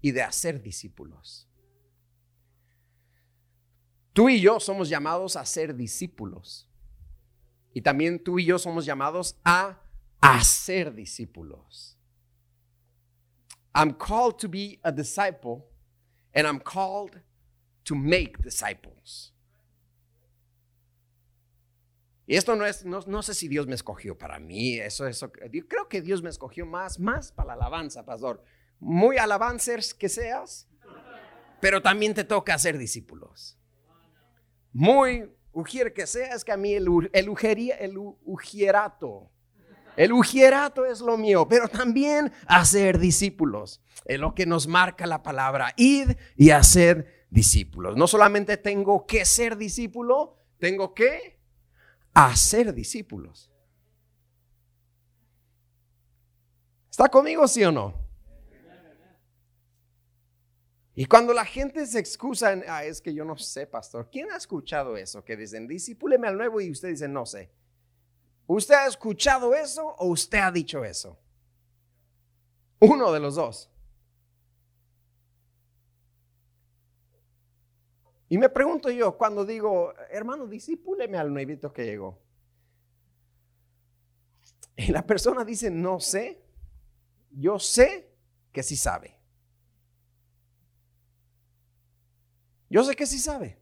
y 0.00 0.12
de 0.12 0.22
hacer 0.22 0.62
discípulos. 0.62 1.48
Tú 4.12 4.28
y 4.30 4.40
yo 4.40 4.58
somos 4.60 4.88
llamados 4.88 5.36
a 5.36 5.44
ser 5.44 5.76
discípulos. 5.76 6.68
Y 7.74 7.82
también 7.82 8.22
tú 8.22 8.38
y 8.38 8.46
yo 8.46 8.58
somos 8.58 8.86
llamados 8.86 9.36
a 9.44 9.78
hacer 10.20 10.94
discípulos. 10.94 11.98
I'm 13.74 13.92
called 13.92 14.38
to 14.38 14.48
be 14.48 14.80
a 14.82 14.90
disciple 14.90 15.66
and 16.34 16.46
I'm 16.46 16.60
called 16.60 17.20
to 17.84 17.94
make 17.94 18.42
disciples. 18.42 19.34
Y 22.26 22.36
esto 22.36 22.56
no 22.56 22.66
es, 22.66 22.84
no, 22.84 23.22
sé 23.22 23.34
si 23.34 23.46
Dios 23.46 23.68
me 23.68 23.76
escogió 23.76 24.18
para 24.18 24.40
mí, 24.40 24.78
eso, 24.78 25.06
eso, 25.06 25.30
yo 25.52 25.68
creo 25.68 25.88
que 25.88 26.02
Dios 26.02 26.22
me 26.22 26.30
escogió 26.30 26.66
más, 26.66 26.98
más 26.98 27.30
para 27.30 27.48
la 27.48 27.54
alabanza, 27.54 28.04
pastor. 28.04 28.42
Muy 28.80 29.16
alabancers 29.16 29.94
que 29.94 30.08
seas, 30.08 30.68
pero 31.60 31.80
también 31.80 32.14
te 32.14 32.24
toca 32.24 32.54
hacer 32.54 32.78
discípulos. 32.78 33.56
Muy 34.72 35.30
ujier 35.52 35.94
que 35.94 36.06
seas, 36.06 36.44
que 36.44 36.50
a 36.50 36.56
mí 36.56 36.74
el, 36.74 36.88
el, 37.12 37.28
ujería, 37.28 37.76
el 37.76 37.96
ujierato, 37.96 39.30
el 39.96 40.12
ujierato 40.12 40.84
es 40.84 41.00
lo 41.00 41.16
mío, 41.16 41.46
pero 41.48 41.68
también 41.68 42.32
hacer 42.48 42.98
discípulos. 42.98 43.80
Es 44.04 44.18
lo 44.18 44.34
que 44.34 44.46
nos 44.46 44.66
marca 44.66 45.06
la 45.06 45.22
palabra, 45.22 45.72
id 45.76 46.10
y 46.36 46.50
hacer 46.50 47.26
discípulos. 47.30 47.96
No 47.96 48.06
solamente 48.06 48.56
tengo 48.56 49.06
que 49.06 49.24
ser 49.24 49.56
discípulo, 49.56 50.36
tengo 50.58 50.92
que 50.92 51.35
a 52.18 52.34
ser 52.34 52.72
discípulos. 52.72 53.50
¿Está 56.90 57.10
conmigo, 57.10 57.46
sí 57.46 57.62
o 57.62 57.70
no? 57.70 57.92
Y 60.94 61.04
cuando 61.04 61.34
la 61.34 61.44
gente 61.44 61.84
se 61.84 61.98
excusa, 61.98 62.58
ah, 62.68 62.84
es 62.84 63.02
que 63.02 63.12
yo 63.12 63.22
no 63.22 63.36
sé, 63.36 63.66
pastor. 63.66 64.08
¿Quién 64.10 64.30
ha 64.30 64.36
escuchado 64.38 64.96
eso? 64.96 65.22
Que 65.22 65.36
dicen, 65.36 65.68
discípuleme 65.68 66.26
al 66.26 66.38
nuevo 66.38 66.58
y 66.62 66.70
usted 66.70 66.88
dice, 66.88 67.06
no 67.06 67.26
sé. 67.26 67.50
¿Usted 68.46 68.76
ha 68.76 68.86
escuchado 68.86 69.54
eso 69.54 69.86
o 69.98 70.06
usted 70.06 70.38
ha 70.38 70.50
dicho 70.50 70.86
eso? 70.86 71.18
Uno 72.80 73.12
de 73.12 73.20
los 73.20 73.34
dos. 73.34 73.70
Y 78.28 78.38
me 78.38 78.48
pregunto 78.48 78.90
yo 78.90 79.16
cuando 79.16 79.44
digo, 79.44 79.94
hermano, 80.10 80.46
disipúleme 80.46 81.16
al 81.16 81.32
nuevito 81.32 81.72
que 81.72 81.84
llegó. 81.84 82.18
Y 84.76 84.88
la 84.88 85.06
persona 85.06 85.44
dice, 85.44 85.70
no 85.70 86.00
sé, 86.00 86.42
yo 87.30 87.58
sé 87.58 88.12
que 88.52 88.62
sí 88.62 88.76
sabe. 88.76 89.16
Yo 92.68 92.82
sé 92.84 92.96
que 92.96 93.06
sí 93.06 93.18
sabe. 93.18 93.58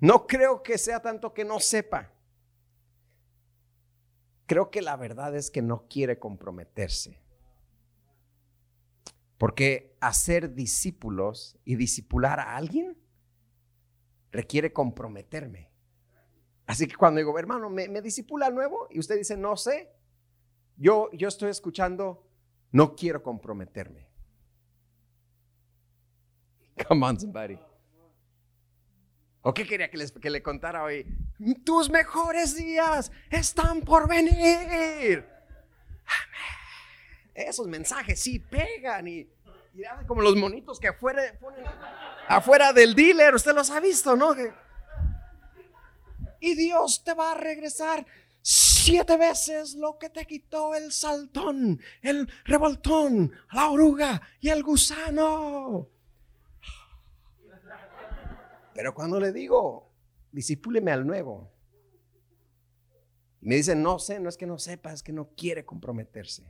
No 0.00 0.26
creo 0.26 0.62
que 0.62 0.78
sea 0.78 1.00
tanto 1.00 1.32
que 1.32 1.44
no 1.44 1.60
sepa. 1.60 2.10
Creo 4.46 4.70
que 4.70 4.82
la 4.82 4.96
verdad 4.96 5.36
es 5.36 5.50
que 5.50 5.62
no 5.62 5.86
quiere 5.88 6.18
comprometerse. 6.18 7.23
Porque 9.44 9.94
hacer 10.00 10.54
discípulos 10.54 11.58
y 11.66 11.76
discipular 11.76 12.40
a 12.40 12.56
alguien 12.56 12.96
requiere 14.32 14.72
comprometerme. 14.72 15.70
Así 16.64 16.86
que 16.86 16.96
cuando 16.96 17.18
digo, 17.18 17.38
hermano, 17.38 17.68
¿me, 17.68 17.86
me 17.90 18.00
disipula 18.00 18.48
nuevo? 18.48 18.88
Y 18.88 19.00
usted 19.00 19.18
dice, 19.18 19.36
no 19.36 19.58
sé. 19.58 19.92
Yo, 20.78 21.10
yo 21.12 21.28
estoy 21.28 21.50
escuchando, 21.50 22.26
no 22.72 22.96
quiero 22.96 23.22
comprometerme. 23.22 24.08
Come 26.88 27.06
on, 27.06 27.20
somebody. 27.20 27.58
¿O 29.42 29.52
qué 29.52 29.66
quería 29.66 29.90
que, 29.90 29.98
les, 29.98 30.10
que 30.10 30.30
le 30.30 30.42
contara 30.42 30.84
hoy? 30.84 31.04
Tus 31.66 31.90
mejores 31.90 32.56
días 32.56 33.12
están 33.28 33.82
por 33.82 34.08
venir. 34.08 35.33
Esos 37.34 37.66
mensajes 37.66 38.20
sí 38.20 38.38
pegan 38.38 39.08
y, 39.08 39.28
como 40.06 40.22
los 40.22 40.36
monitos 40.36 40.78
que 40.78 40.88
afuera, 40.88 41.22
afuera 42.28 42.72
del 42.72 42.94
dealer, 42.94 43.34
usted 43.34 43.54
los 43.54 43.70
ha 43.70 43.80
visto, 43.80 44.14
¿no? 44.14 44.34
Y 46.40 46.54
Dios 46.54 47.02
te 47.02 47.14
va 47.14 47.32
a 47.32 47.34
regresar 47.34 48.06
siete 48.40 49.16
veces 49.16 49.74
lo 49.74 49.98
que 49.98 50.10
te 50.10 50.26
quitó 50.26 50.74
el 50.74 50.92
saltón, 50.92 51.80
el 52.02 52.30
revoltón, 52.44 53.32
la 53.50 53.70
oruga 53.70 54.20
y 54.40 54.50
el 54.50 54.62
gusano. 54.62 55.88
Pero 58.74 58.94
cuando 58.94 59.18
le 59.18 59.32
digo, 59.32 59.90
disipúleme 60.30 60.92
al 60.92 61.06
nuevo, 61.06 61.50
me 63.40 63.56
dice, 63.56 63.74
no 63.74 63.98
sé, 63.98 64.20
no 64.20 64.28
es 64.28 64.36
que 64.36 64.46
no 64.46 64.58
sepa, 64.58 64.92
es 64.92 65.02
que 65.02 65.12
no 65.12 65.30
quiere 65.36 65.64
comprometerse. 65.64 66.44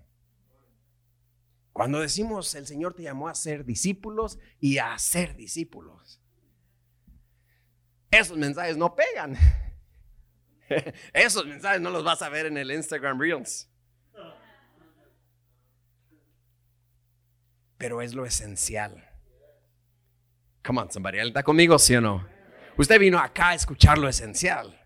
Cuando 1.75 1.99
decimos 1.99 2.55
el 2.55 2.69
Señor 2.69 2.95
te 2.95 3.03
llamó 3.03 3.29
a 3.29 3.35
ser 3.35 3.65
discípulos 3.65 4.39
y 4.61 4.79
a 4.79 4.97
ser 4.97 5.35
discípulos, 5.35 6.21
esos 8.13 8.39
mensajes 8.39 8.77
no 8.77 8.95
pegan. 8.95 9.37
Esos 11.13 11.45
mensajes 11.45 11.81
no 11.81 11.91
los 11.91 12.05
vas 12.05 12.23
a 12.23 12.29
ver 12.29 12.47
en 12.47 12.57
el 12.57 12.71
Instagram 12.71 13.21
Reels. 13.21 13.69
Pero 17.77 18.01
es 18.01 18.15
lo 18.15 18.25
esencial. 18.25 19.11
Come 20.65 20.81
on, 20.81 20.93
somebody, 20.93 21.19
¿está 21.19 21.43
conmigo, 21.43 21.79
sí 21.79 21.97
o 21.97 22.01
no? 22.01 22.27
Usted 22.79 22.99
vino 23.01 23.19
acá 23.19 23.49
a 23.49 23.55
escuchar 23.55 23.99
lo 23.99 24.09
esencial. 24.09 24.81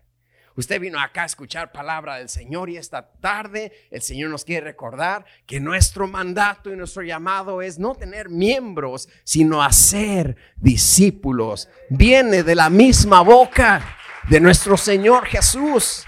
Usted 0.59 0.81
vino 0.81 0.99
acá 0.99 1.23
a 1.23 1.25
escuchar 1.25 1.71
palabra 1.71 2.17
del 2.17 2.27
Señor 2.27 2.69
y 2.69 2.75
esta 2.75 3.13
tarde 3.13 3.71
el 3.91 4.01
Señor 4.01 4.29
nos 4.29 4.43
quiere 4.43 4.65
recordar 4.65 5.23
que 5.45 5.61
nuestro 5.61 6.05
mandato 6.05 6.69
y 6.69 6.75
nuestro 6.75 7.01
llamado 7.01 7.61
es 7.61 7.79
no 7.79 7.95
tener 7.95 8.27
miembros, 8.27 9.07
sino 9.23 9.63
hacer 9.63 10.35
discípulos. 10.57 11.69
Viene 11.89 12.43
de 12.43 12.55
la 12.55 12.69
misma 12.69 13.21
boca 13.21 13.95
de 14.29 14.41
nuestro 14.41 14.75
Señor 14.75 15.27
Jesús. 15.27 16.03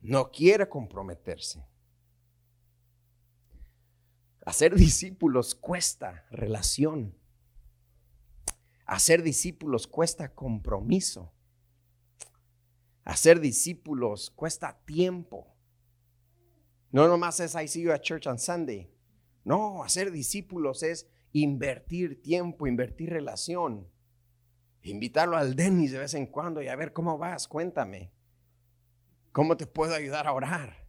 No 0.00 0.30
quiere 0.30 0.68
comprometerse. 0.68 1.66
Hacer 4.46 4.76
discípulos 4.76 5.56
cuesta 5.56 6.24
relación. 6.30 7.20
Hacer 8.84 9.22
discípulos 9.22 9.86
cuesta 9.86 10.34
compromiso. 10.34 11.32
Hacer 13.04 13.40
discípulos 13.40 14.30
cuesta 14.30 14.80
tiempo. 14.84 15.54
No 16.90 17.08
nomás 17.08 17.40
es 17.40 17.54
I 17.54 17.66
see 17.66 17.82
you 17.82 17.92
at 17.92 18.02
church 18.02 18.26
on 18.26 18.38
Sunday. 18.38 18.90
No, 19.44 19.82
hacer 19.82 20.10
discípulos 20.10 20.82
es 20.82 21.08
invertir 21.32 22.22
tiempo, 22.22 22.66
invertir 22.66 23.10
relación. 23.10 23.88
Invitarlo 24.82 25.36
al 25.36 25.54
Denis 25.56 25.92
de 25.92 25.98
vez 25.98 26.14
en 26.14 26.26
cuando 26.26 26.60
y 26.62 26.68
a 26.68 26.76
ver 26.76 26.92
cómo 26.92 27.16
vas, 27.18 27.48
cuéntame. 27.48 28.12
¿Cómo 29.32 29.56
te 29.56 29.66
puedo 29.66 29.94
ayudar 29.94 30.26
a 30.26 30.32
orar? 30.32 30.86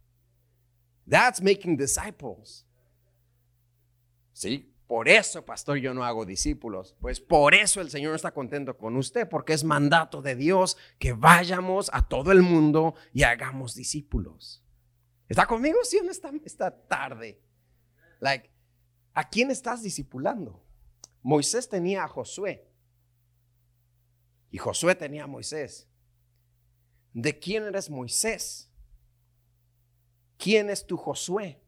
That's 1.08 1.40
making 1.40 1.76
disciples. 1.76 2.66
Sí, 4.32 4.73
por 4.94 5.08
eso, 5.08 5.44
pastor, 5.44 5.78
yo 5.78 5.92
no 5.92 6.04
hago 6.04 6.24
discípulos. 6.24 6.94
Pues 7.00 7.20
por 7.20 7.52
eso 7.52 7.80
el 7.80 7.90
Señor 7.90 8.14
está 8.14 8.30
contento 8.30 8.78
con 8.78 8.96
usted, 8.96 9.28
porque 9.28 9.52
es 9.52 9.64
mandato 9.64 10.22
de 10.22 10.36
Dios 10.36 10.76
que 11.00 11.12
vayamos 11.12 11.90
a 11.92 12.06
todo 12.06 12.30
el 12.30 12.42
mundo 12.42 12.94
y 13.12 13.24
hagamos 13.24 13.74
discípulos. 13.74 14.64
¿Está 15.28 15.46
conmigo? 15.46 15.78
Sí, 15.82 15.98
no 16.00 16.12
esta, 16.12 16.30
esta 16.44 16.70
tarde. 16.86 17.42
Like, 18.20 18.52
¿a 19.14 19.28
quién 19.28 19.50
estás 19.50 19.82
discipulando? 19.82 20.64
Moisés 21.24 21.68
tenía 21.68 22.04
a 22.04 22.08
Josué. 22.08 22.64
Y 24.52 24.58
Josué 24.58 24.94
tenía 24.94 25.24
a 25.24 25.26
Moisés. 25.26 25.88
¿De 27.12 27.36
quién 27.36 27.64
eres 27.64 27.90
Moisés? 27.90 28.70
¿Quién 30.38 30.70
es 30.70 30.86
tu 30.86 30.96
Josué? 30.96 31.63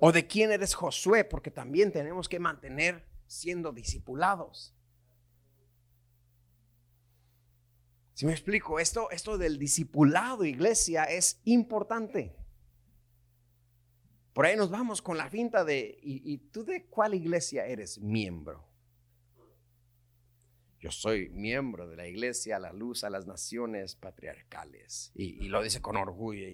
¿O 0.00 0.12
de 0.12 0.26
quién 0.26 0.52
eres 0.52 0.74
Josué? 0.74 1.24
Porque 1.24 1.50
también 1.50 1.92
tenemos 1.92 2.28
que 2.28 2.38
mantener 2.38 3.04
siendo 3.26 3.72
discipulados. 3.72 4.74
Si 8.14 8.26
me 8.26 8.32
explico, 8.32 8.80
esto, 8.80 9.10
esto 9.10 9.38
del 9.38 9.58
discipulado, 9.58 10.44
iglesia, 10.44 11.04
es 11.04 11.40
importante. 11.44 12.34
Por 14.32 14.46
ahí 14.46 14.56
nos 14.56 14.70
vamos 14.70 15.02
con 15.02 15.16
la 15.16 15.28
finta 15.30 15.64
de, 15.64 15.98
¿y, 16.02 16.38
tú 16.50 16.64
de 16.64 16.86
cuál 16.86 17.14
iglesia 17.14 17.66
eres 17.66 17.98
miembro? 17.98 18.66
Yo 20.80 20.92
soy 20.92 21.28
miembro 21.30 21.88
de 21.88 21.96
la 21.96 22.06
iglesia 22.06 22.60
La 22.60 22.72
Luz 22.72 23.02
a 23.02 23.10
las 23.10 23.26
Naciones 23.26 23.96
Patriarcales. 23.96 25.10
Y, 25.14 25.44
y 25.44 25.48
lo 25.48 25.62
dice 25.62 25.80
con 25.82 25.96
orgullo. 25.96 26.46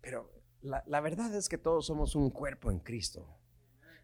pero 0.00 0.32
la, 0.64 1.00
verdad 1.00 1.34
es 1.34 1.48
que 1.48 1.58
todos 1.58 1.86
somos 1.86 2.16
un 2.16 2.30
cuerpo 2.30 2.70
en 2.70 2.78
Cristo. 2.78 3.28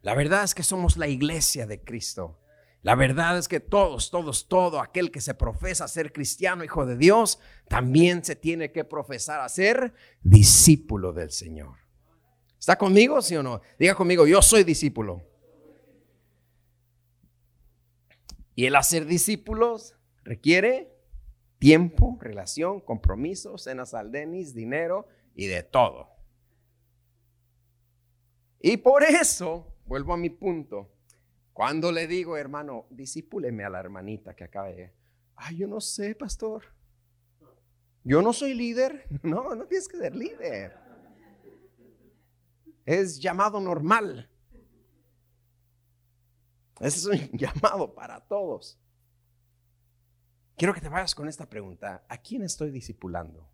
La 0.02 0.14
verdad 0.14 0.44
es 0.44 0.54
que 0.54 0.62
somos 0.62 0.96
la 0.96 1.08
iglesia 1.08 1.66
de 1.66 1.82
Cristo. 1.82 2.38
La 2.82 2.94
verdad 2.94 3.38
es 3.38 3.48
que 3.48 3.60
todos, 3.60 4.10
todos, 4.10 4.46
todo 4.48 4.80
aquel 4.80 5.10
que 5.10 5.20
se 5.20 5.34
profesa 5.34 5.88
ser 5.88 6.12
cristiano, 6.12 6.64
hijo 6.64 6.86
de 6.86 6.96
Dios, 6.96 7.38
también 7.68 8.24
se 8.24 8.36
tiene 8.36 8.72
que 8.72 8.84
profesar 8.84 9.40
a 9.40 9.48
ser 9.48 9.94
discípulo 10.22 11.12
del 11.12 11.30
Señor. 11.30 11.76
¿Está 12.58 12.76
conmigo, 12.76 13.20
sí 13.22 13.36
o 13.36 13.42
no? 13.42 13.60
Diga 13.78 13.94
conmigo, 13.94 14.26
yo 14.26 14.42
soy 14.42 14.64
discípulo. 14.64 15.22
Y 18.54 18.66
el 18.66 18.76
hacer 18.76 19.06
discípulos 19.06 19.94
requiere 20.24 20.94
tiempo, 21.58 22.18
relación, 22.20 22.80
compromiso, 22.80 23.56
cenas 23.56 23.94
al 23.94 24.12
denis, 24.12 24.54
dinero 24.54 25.06
y 25.34 25.46
de 25.46 25.62
todo. 25.62 26.19
Y 28.60 28.76
por 28.76 29.02
eso, 29.02 29.66
vuelvo 29.86 30.12
a 30.12 30.18
mi 30.18 30.28
punto, 30.28 30.92
cuando 31.52 31.90
le 31.90 32.06
digo, 32.06 32.36
hermano, 32.36 32.86
discípuleme 32.90 33.64
a 33.64 33.70
la 33.70 33.80
hermanita 33.80 34.36
que 34.36 34.44
acaba 34.44 34.68
de... 34.68 34.92
Ay, 35.34 35.56
yo 35.56 35.66
no 35.66 35.80
sé, 35.80 36.14
pastor. 36.14 36.64
Yo 38.04 38.22
no 38.22 38.32
soy 38.32 38.54
líder. 38.54 39.06
No, 39.22 39.54
no 39.54 39.66
tienes 39.66 39.88
que 39.88 39.96
ser 39.96 40.14
líder. 40.14 40.76
Es 42.84 43.20
llamado 43.20 43.60
normal. 43.60 44.30
Es 46.80 47.04
un 47.06 47.18
llamado 47.32 47.94
para 47.94 48.20
todos. 48.20 48.78
Quiero 50.56 50.74
que 50.74 50.80
te 50.80 50.88
vayas 50.88 51.14
con 51.14 51.28
esta 51.28 51.48
pregunta. 51.48 52.04
¿A 52.08 52.18
quién 52.18 52.42
estoy 52.42 52.70
discipulando? 52.70 53.48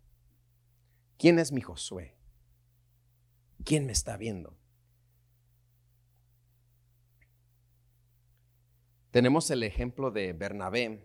¿Quién 1.17 1.39
es 1.39 1.51
mi 1.51 1.61
Josué? 1.61 2.15
¿Quién 3.63 3.85
me 3.85 3.91
está 3.91 4.17
viendo? 4.17 4.57
Tenemos 9.17 9.49
el 9.49 9.63
ejemplo 9.63 10.11
de 10.11 10.31
Bernabé. 10.31 11.03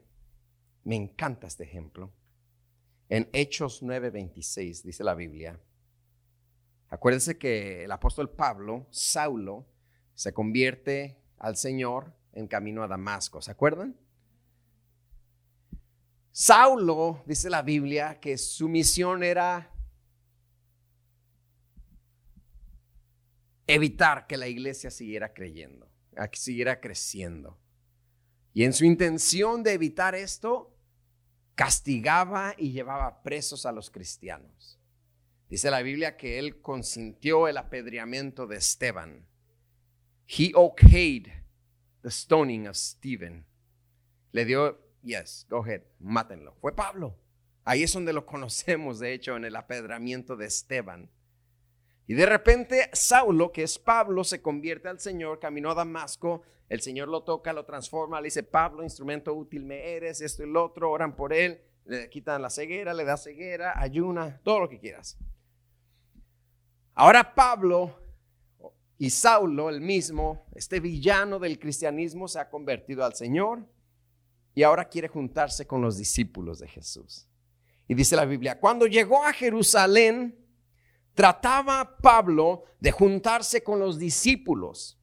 Me 0.84 0.96
encanta 0.96 1.46
este 1.46 1.64
ejemplo. 1.64 2.12
En 3.08 3.30
Hechos 3.32 3.82
9:26 3.82 4.82
dice 4.82 5.02
la 5.02 5.14
Biblia. 5.14 5.58
Acuérdense 6.90 7.38
que 7.38 7.84
el 7.84 7.90
apóstol 7.90 8.28
Pablo, 8.28 8.86
Saulo, 8.90 9.66
se 10.12 10.34
convierte 10.34 11.22
al 11.38 11.56
Señor 11.56 12.14
en 12.34 12.48
camino 12.48 12.82
a 12.82 12.86
Damasco. 12.86 13.40
¿Se 13.40 13.50
acuerdan? 13.50 13.96
Saulo, 16.32 17.22
dice 17.24 17.48
la 17.48 17.62
Biblia, 17.62 18.20
que 18.20 18.36
su 18.36 18.68
misión 18.68 19.22
era 19.22 19.74
evitar 23.66 24.26
que 24.26 24.36
la 24.36 24.48
iglesia 24.48 24.90
siguiera 24.90 25.32
creyendo, 25.32 25.90
que 26.30 26.36
siguiera 26.36 26.78
creciendo. 26.78 27.61
Y 28.54 28.64
en 28.64 28.72
su 28.72 28.84
intención 28.84 29.62
de 29.62 29.72
evitar 29.72 30.14
esto, 30.14 30.76
castigaba 31.54 32.54
y 32.56 32.72
llevaba 32.72 33.22
presos 33.22 33.66
a 33.66 33.72
los 33.72 33.90
cristianos. 33.90 34.78
Dice 35.48 35.70
la 35.70 35.82
Biblia 35.82 36.16
que 36.16 36.38
él 36.38 36.60
consintió 36.60 37.48
el 37.48 37.58
apedreamiento 37.58 38.46
de 38.46 38.56
Esteban. 38.56 39.26
He 40.26 40.52
okayed 40.54 41.28
the 42.02 42.10
stoning 42.10 42.66
of 42.66 42.76
Stephen. 42.76 43.44
Le 44.32 44.44
dio, 44.44 44.78
yes, 45.02 45.46
go 45.48 45.62
ahead, 45.62 45.82
mátenlo. 45.98 46.54
Fue 46.60 46.74
Pablo. 46.74 47.18
Ahí 47.64 47.82
es 47.82 47.92
donde 47.92 48.12
lo 48.12 48.24
conocemos, 48.26 48.98
de 48.98 49.12
hecho, 49.12 49.36
en 49.36 49.44
el 49.44 49.56
apedreamiento 49.56 50.36
de 50.36 50.46
Esteban. 50.46 51.10
Y 52.06 52.14
de 52.14 52.26
repente 52.26 52.90
Saulo, 52.92 53.52
que 53.52 53.62
es 53.62 53.78
Pablo, 53.78 54.24
se 54.24 54.42
convierte 54.42 54.88
al 54.88 55.00
Señor, 55.00 55.38
caminó 55.38 55.70
a 55.70 55.74
Damasco, 55.74 56.42
el 56.72 56.80
Señor 56.80 57.08
lo 57.08 57.22
toca, 57.22 57.52
lo 57.52 57.66
transforma, 57.66 58.18
le 58.18 58.28
dice, 58.28 58.42
Pablo, 58.42 58.82
instrumento 58.82 59.34
útil 59.34 59.66
me 59.66 59.92
eres, 59.92 60.22
esto 60.22 60.42
y 60.42 60.50
lo 60.50 60.64
otro, 60.64 60.90
oran 60.90 61.14
por 61.14 61.34
él, 61.34 61.60
le 61.84 62.08
quitan 62.08 62.40
la 62.40 62.48
ceguera, 62.48 62.94
le 62.94 63.04
da 63.04 63.18
ceguera, 63.18 63.74
ayuna, 63.78 64.40
todo 64.42 64.60
lo 64.60 64.68
que 64.70 64.78
quieras. 64.80 65.18
Ahora 66.94 67.34
Pablo 67.34 68.00
y 68.96 69.10
Saulo, 69.10 69.68
el 69.68 69.82
mismo, 69.82 70.46
este 70.54 70.80
villano 70.80 71.38
del 71.38 71.58
cristianismo, 71.58 72.26
se 72.26 72.40
ha 72.40 72.48
convertido 72.48 73.04
al 73.04 73.14
Señor 73.14 73.68
y 74.54 74.62
ahora 74.62 74.88
quiere 74.88 75.08
juntarse 75.08 75.66
con 75.66 75.82
los 75.82 75.98
discípulos 75.98 76.58
de 76.58 76.68
Jesús. 76.68 77.28
Y 77.86 77.92
dice 77.92 78.16
la 78.16 78.24
Biblia, 78.24 78.58
cuando 78.58 78.86
llegó 78.86 79.22
a 79.22 79.34
Jerusalén, 79.34 80.42
trataba 81.12 81.98
Pablo 81.98 82.64
de 82.80 82.92
juntarse 82.92 83.62
con 83.62 83.78
los 83.78 83.98
discípulos, 83.98 84.98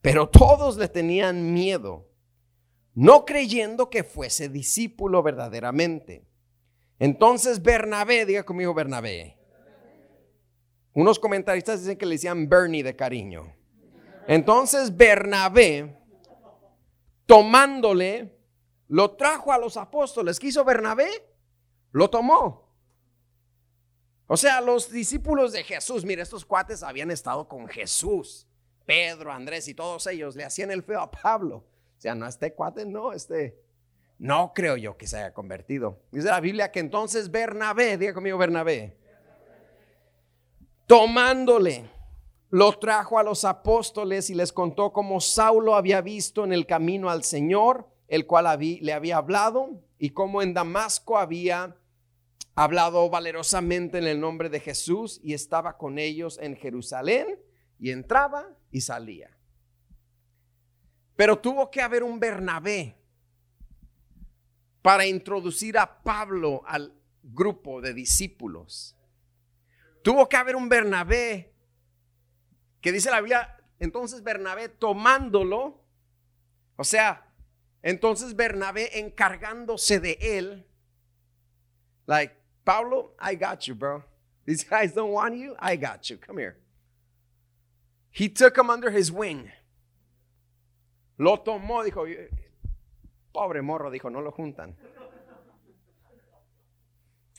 pero 0.00 0.28
todos 0.28 0.76
le 0.76 0.88
tenían 0.88 1.52
miedo, 1.52 2.08
no 2.94 3.24
creyendo 3.24 3.90
que 3.90 4.04
fuese 4.04 4.48
discípulo 4.48 5.22
verdaderamente. 5.22 6.24
Entonces 6.98 7.62
Bernabé, 7.62 8.26
diga 8.26 8.42
conmigo 8.44 8.74
Bernabé. 8.74 9.36
Unos 10.92 11.18
comentaristas 11.18 11.80
dicen 11.80 11.96
que 11.96 12.06
le 12.06 12.16
decían 12.16 12.48
Bernie 12.48 12.82
de 12.82 12.96
cariño. 12.96 13.54
Entonces 14.26 14.96
Bernabé, 14.96 15.96
tomándole, 17.26 18.36
lo 18.88 19.12
trajo 19.12 19.52
a 19.52 19.58
los 19.58 19.76
apóstoles. 19.76 20.38
¿Qué 20.38 20.48
hizo 20.48 20.64
Bernabé? 20.64 21.08
Lo 21.92 22.10
tomó 22.10 22.70
o 24.32 24.36
sea, 24.36 24.60
los 24.60 24.92
discípulos 24.92 25.50
de 25.50 25.64
Jesús, 25.64 26.04
mire, 26.04 26.22
estos 26.22 26.44
cuates 26.44 26.84
habían 26.84 27.10
estado 27.10 27.48
con 27.48 27.66
Jesús. 27.66 28.46
Pedro, 28.86 29.32
Andrés 29.32 29.68
y 29.68 29.74
todos 29.74 30.06
ellos 30.06 30.36
le 30.36 30.44
hacían 30.44 30.70
el 30.70 30.82
feo 30.82 31.00
a 31.00 31.10
Pablo. 31.10 31.56
O 31.56 32.00
sea, 32.00 32.14
no, 32.14 32.26
este 32.26 32.54
cuate 32.54 32.86
no, 32.86 33.12
este, 33.12 33.60
no 34.18 34.52
creo 34.54 34.76
yo 34.76 34.96
que 34.96 35.06
se 35.06 35.18
haya 35.18 35.34
convertido. 35.34 36.00
Dice 36.10 36.28
la 36.28 36.40
Biblia 36.40 36.72
que 36.72 36.80
entonces 36.80 37.30
Bernabé, 37.30 37.98
diga 37.98 38.14
conmigo 38.14 38.38
Bernabé, 38.38 38.96
tomándole, 40.86 41.90
lo 42.50 42.78
trajo 42.78 43.18
a 43.18 43.22
los 43.22 43.44
apóstoles 43.44 44.28
y 44.28 44.34
les 44.34 44.52
contó 44.52 44.92
cómo 44.92 45.20
Saulo 45.20 45.76
había 45.76 46.00
visto 46.00 46.42
en 46.44 46.52
el 46.52 46.66
camino 46.66 47.10
al 47.10 47.22
Señor, 47.22 47.88
el 48.08 48.26
cual 48.26 48.58
le 48.58 48.92
había 48.92 49.18
hablado, 49.18 49.70
y 49.98 50.10
cómo 50.10 50.42
en 50.42 50.52
Damasco 50.52 51.18
había 51.18 51.76
hablado 52.54 53.08
valerosamente 53.08 53.98
en 53.98 54.06
el 54.06 54.20
nombre 54.20 54.48
de 54.48 54.60
Jesús 54.60 55.20
y 55.22 55.34
estaba 55.34 55.76
con 55.76 55.98
ellos 55.98 56.38
en 56.42 56.56
Jerusalén 56.56 57.38
y 57.80 57.90
entraba 57.90 58.46
y 58.70 58.82
salía. 58.82 59.30
Pero 61.16 61.38
tuvo 61.38 61.70
que 61.70 61.80
haber 61.80 62.02
un 62.02 62.20
Bernabé 62.20 62.96
para 64.82 65.06
introducir 65.06 65.78
a 65.78 66.02
Pablo 66.02 66.62
al 66.66 66.94
grupo 67.22 67.80
de 67.80 67.94
discípulos. 67.94 68.96
Tuvo 70.02 70.28
que 70.28 70.36
haber 70.36 70.56
un 70.56 70.68
Bernabé 70.68 71.54
que 72.80 72.92
dice 72.92 73.10
la 73.10 73.20
Biblia, 73.20 73.58
entonces 73.78 74.22
Bernabé 74.22 74.68
tomándolo, 74.68 75.84
o 76.76 76.84
sea, 76.84 77.26
entonces 77.82 78.34
Bernabé 78.36 78.98
encargándose 78.98 80.00
de 80.00 80.18
él, 80.20 80.66
like 82.06 82.34
Pablo, 82.64 83.14
I 83.20 83.36
got 83.36 83.60
you, 83.66 83.74
bro. 83.74 84.04
These 84.46 84.64
guys 84.64 84.94
don't 84.94 85.12
want 85.12 85.34
you. 85.36 85.54
I 85.60 85.76
got 85.76 86.08
you. 86.08 86.18
Come 86.18 86.38
here. 86.38 86.56
He 88.12 88.28
took 88.28 88.56
him 88.56 88.70
under 88.70 88.90
his 88.90 89.10
wing. 89.10 89.50
Lo 91.16 91.42
tomó, 91.42 91.84
dijo, 91.84 92.04
pobre 93.32 93.62
morro, 93.62 93.90
dijo, 93.90 94.10
no 94.10 94.20
lo 94.20 94.32
juntan. 94.32 94.76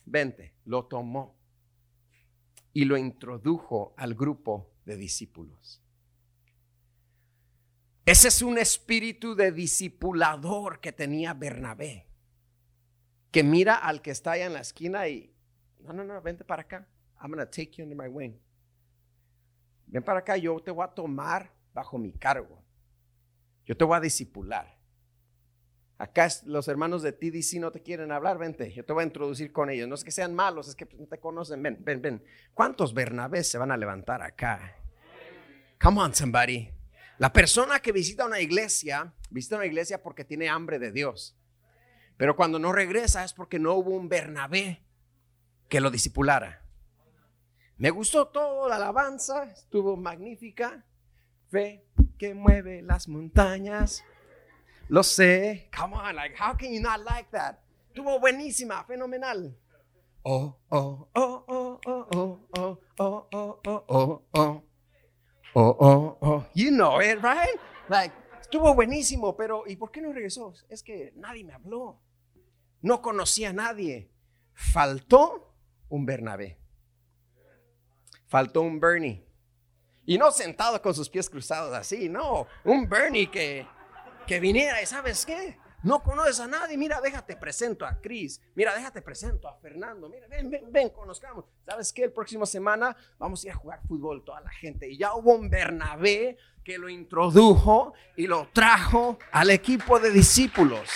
Vente, 0.05 0.53
lo 0.65 0.85
tomó 0.85 1.35
y 2.73 2.85
lo 2.85 2.97
introdujo 2.97 3.93
al 3.97 4.13
grupo 4.13 4.71
de 4.85 4.97
discípulos. 4.97 5.81
Ese 8.05 8.29
es 8.29 8.41
un 8.41 8.57
espíritu 8.57 9.35
de 9.35 9.51
discipulador 9.51 10.79
que 10.79 10.91
tenía 10.91 11.33
Bernabé, 11.33 12.07
que 13.31 13.43
mira 13.43 13.75
al 13.75 14.01
que 14.01 14.11
está 14.11 14.33
allá 14.33 14.47
en 14.47 14.53
la 14.53 14.61
esquina 14.61 15.07
y, 15.07 15.33
no, 15.79 15.93
no, 15.93 16.03
no, 16.03 16.21
vente 16.21 16.43
para 16.43 16.63
acá. 16.63 16.87
I'm 17.21 17.31
going 17.31 17.39
to 17.39 17.49
take 17.49 17.77
you 17.77 17.83
under 17.83 17.95
my 17.95 18.07
wing. 18.07 18.39
Ven 19.91 20.03
para 20.03 20.19
acá, 20.19 20.37
yo 20.37 20.59
te 20.59 20.71
voy 20.71 20.83
a 20.83 20.87
tomar 20.87 21.51
bajo 21.73 21.97
mi 21.97 22.13
cargo. 22.13 22.63
Yo 23.65 23.77
te 23.77 23.83
voy 23.83 23.97
a 23.97 23.99
discipular. 23.99 24.79
Acá 25.97 26.27
los 26.45 26.67
hermanos 26.67 27.03
de 27.03 27.11
TDC 27.11 27.59
no 27.59 27.71
te 27.71 27.83
quieren 27.83 28.11
hablar, 28.11 28.39
vente, 28.39 28.73
yo 28.73 28.83
te 28.83 28.91
voy 28.91 29.03
a 29.03 29.05
introducir 29.05 29.51
con 29.51 29.69
ellos. 29.69 29.87
No 29.87 29.93
es 29.93 30.03
que 30.03 30.09
sean 30.09 30.33
malos, 30.33 30.67
es 30.67 30.75
que 30.75 30.87
no 30.97 31.05
te 31.05 31.19
conocen. 31.19 31.61
Ven, 31.61 31.77
ven, 31.81 32.01
ven. 32.01 32.23
¿Cuántos 32.55 32.93
Bernabés 32.93 33.49
se 33.49 33.59
van 33.59 33.71
a 33.71 33.77
levantar 33.77 34.23
acá? 34.23 34.77
Come 35.79 36.01
on, 36.01 36.15
somebody. 36.15 36.69
La 37.19 37.31
persona 37.31 37.79
que 37.79 37.91
visita 37.91 38.25
una 38.25 38.39
iglesia, 38.39 39.13
visita 39.29 39.57
una 39.57 39.67
iglesia 39.67 40.01
porque 40.01 40.25
tiene 40.25 40.49
hambre 40.49 40.79
de 40.79 40.91
Dios. 40.91 41.37
Pero 42.17 42.35
cuando 42.35 42.57
no 42.57 42.71
regresa 42.71 43.23
es 43.23 43.33
porque 43.33 43.59
no 43.59 43.73
hubo 43.73 43.91
un 43.91 44.09
Bernabé 44.09 44.83
que 45.69 45.81
lo 45.81 45.91
discipulara. 45.91 46.60
Me 47.81 47.89
gustó 47.89 48.27
todo 48.27 48.69
la 48.69 48.75
alabanza, 48.75 49.45
estuvo 49.45 49.97
magnífica. 49.97 50.85
Fe 51.49 51.83
que 52.19 52.35
mueve 52.35 52.83
las 52.83 53.07
montañas. 53.07 54.03
Lo 54.87 55.01
sé. 55.01 55.67
Come 55.75 55.95
on, 55.95 56.15
like, 56.15 56.35
how 56.39 56.55
can 56.55 56.71
you 56.71 56.79
not 56.79 56.99
like 56.99 57.31
that? 57.31 57.57
Estuvo 57.87 58.19
buenísima, 58.19 58.85
fenomenal. 58.85 59.57
Oh, 60.23 60.55
oh, 60.69 61.07
oh, 61.15 61.43
oh, 61.47 61.81
oh, 61.87 62.07
oh, 62.13 62.39
oh, 62.55 62.79
oh, 62.99 63.27
oh, 63.31 63.59
oh, 63.65 63.83
oh, 63.89 64.21
oh. 64.31 64.63
Oh, 65.55 65.77
oh, 65.79 66.17
oh. 66.21 66.45
You 66.53 66.69
know 66.69 67.01
it, 67.01 67.19
right? 67.23 67.59
Like, 67.89 68.13
estuvo 68.39 68.75
buenísimo, 68.75 69.35
pero 69.35 69.63
¿y 69.65 69.75
por 69.75 69.89
qué 69.89 70.01
no 70.01 70.13
regresó? 70.13 70.53
Es 70.69 70.83
que 70.83 71.13
nadie 71.15 71.43
me 71.43 71.53
habló. 71.53 71.99
No 72.83 73.01
conocía 73.01 73.49
a 73.49 73.53
nadie. 73.53 74.11
Faltó 74.53 75.55
un 75.89 76.05
Bernabé. 76.05 76.60
Faltó 78.31 78.61
un 78.61 78.79
Bernie. 78.79 79.21
Y 80.05 80.17
no 80.17 80.31
sentado 80.31 80.81
con 80.81 80.95
sus 80.95 81.09
pies 81.09 81.29
cruzados 81.29 81.73
así, 81.73 82.07
no. 82.07 82.47
Un 82.63 82.87
Bernie 82.87 83.29
que, 83.29 83.67
que 84.25 84.39
viniera 84.39 84.81
y 84.81 84.85
¿sabes 84.85 85.25
qué? 85.25 85.57
No 85.83 86.01
conoces 86.01 86.39
a 86.39 86.47
nadie. 86.47 86.77
Mira, 86.77 87.01
déjate 87.01 87.35
presento 87.35 87.85
a 87.85 87.99
Cris. 87.99 88.39
Mira, 88.55 88.73
déjate 88.73 89.01
presento 89.01 89.49
a 89.49 89.57
Fernando. 89.57 90.07
Mira, 90.07 90.27
ven, 90.27 90.49
ven, 90.49 90.71
ven, 90.71 90.89
conozcamos. 90.91 91.43
¿Sabes 91.65 91.91
qué? 91.91 92.05
El 92.05 92.13
próximo 92.13 92.45
semana 92.45 92.95
vamos 93.19 93.43
a 93.43 93.47
ir 93.47 93.51
a 93.51 93.57
jugar 93.57 93.81
fútbol 93.85 94.23
toda 94.23 94.39
la 94.39 94.51
gente. 94.51 94.89
Y 94.89 94.97
ya 94.97 95.13
hubo 95.13 95.35
un 95.35 95.49
Bernabé 95.49 96.37
que 96.63 96.77
lo 96.77 96.87
introdujo 96.87 97.93
y 98.15 98.27
lo 98.27 98.47
trajo 98.53 99.19
al 99.33 99.49
equipo 99.49 99.99
de 99.99 100.09
discípulos. 100.09 100.89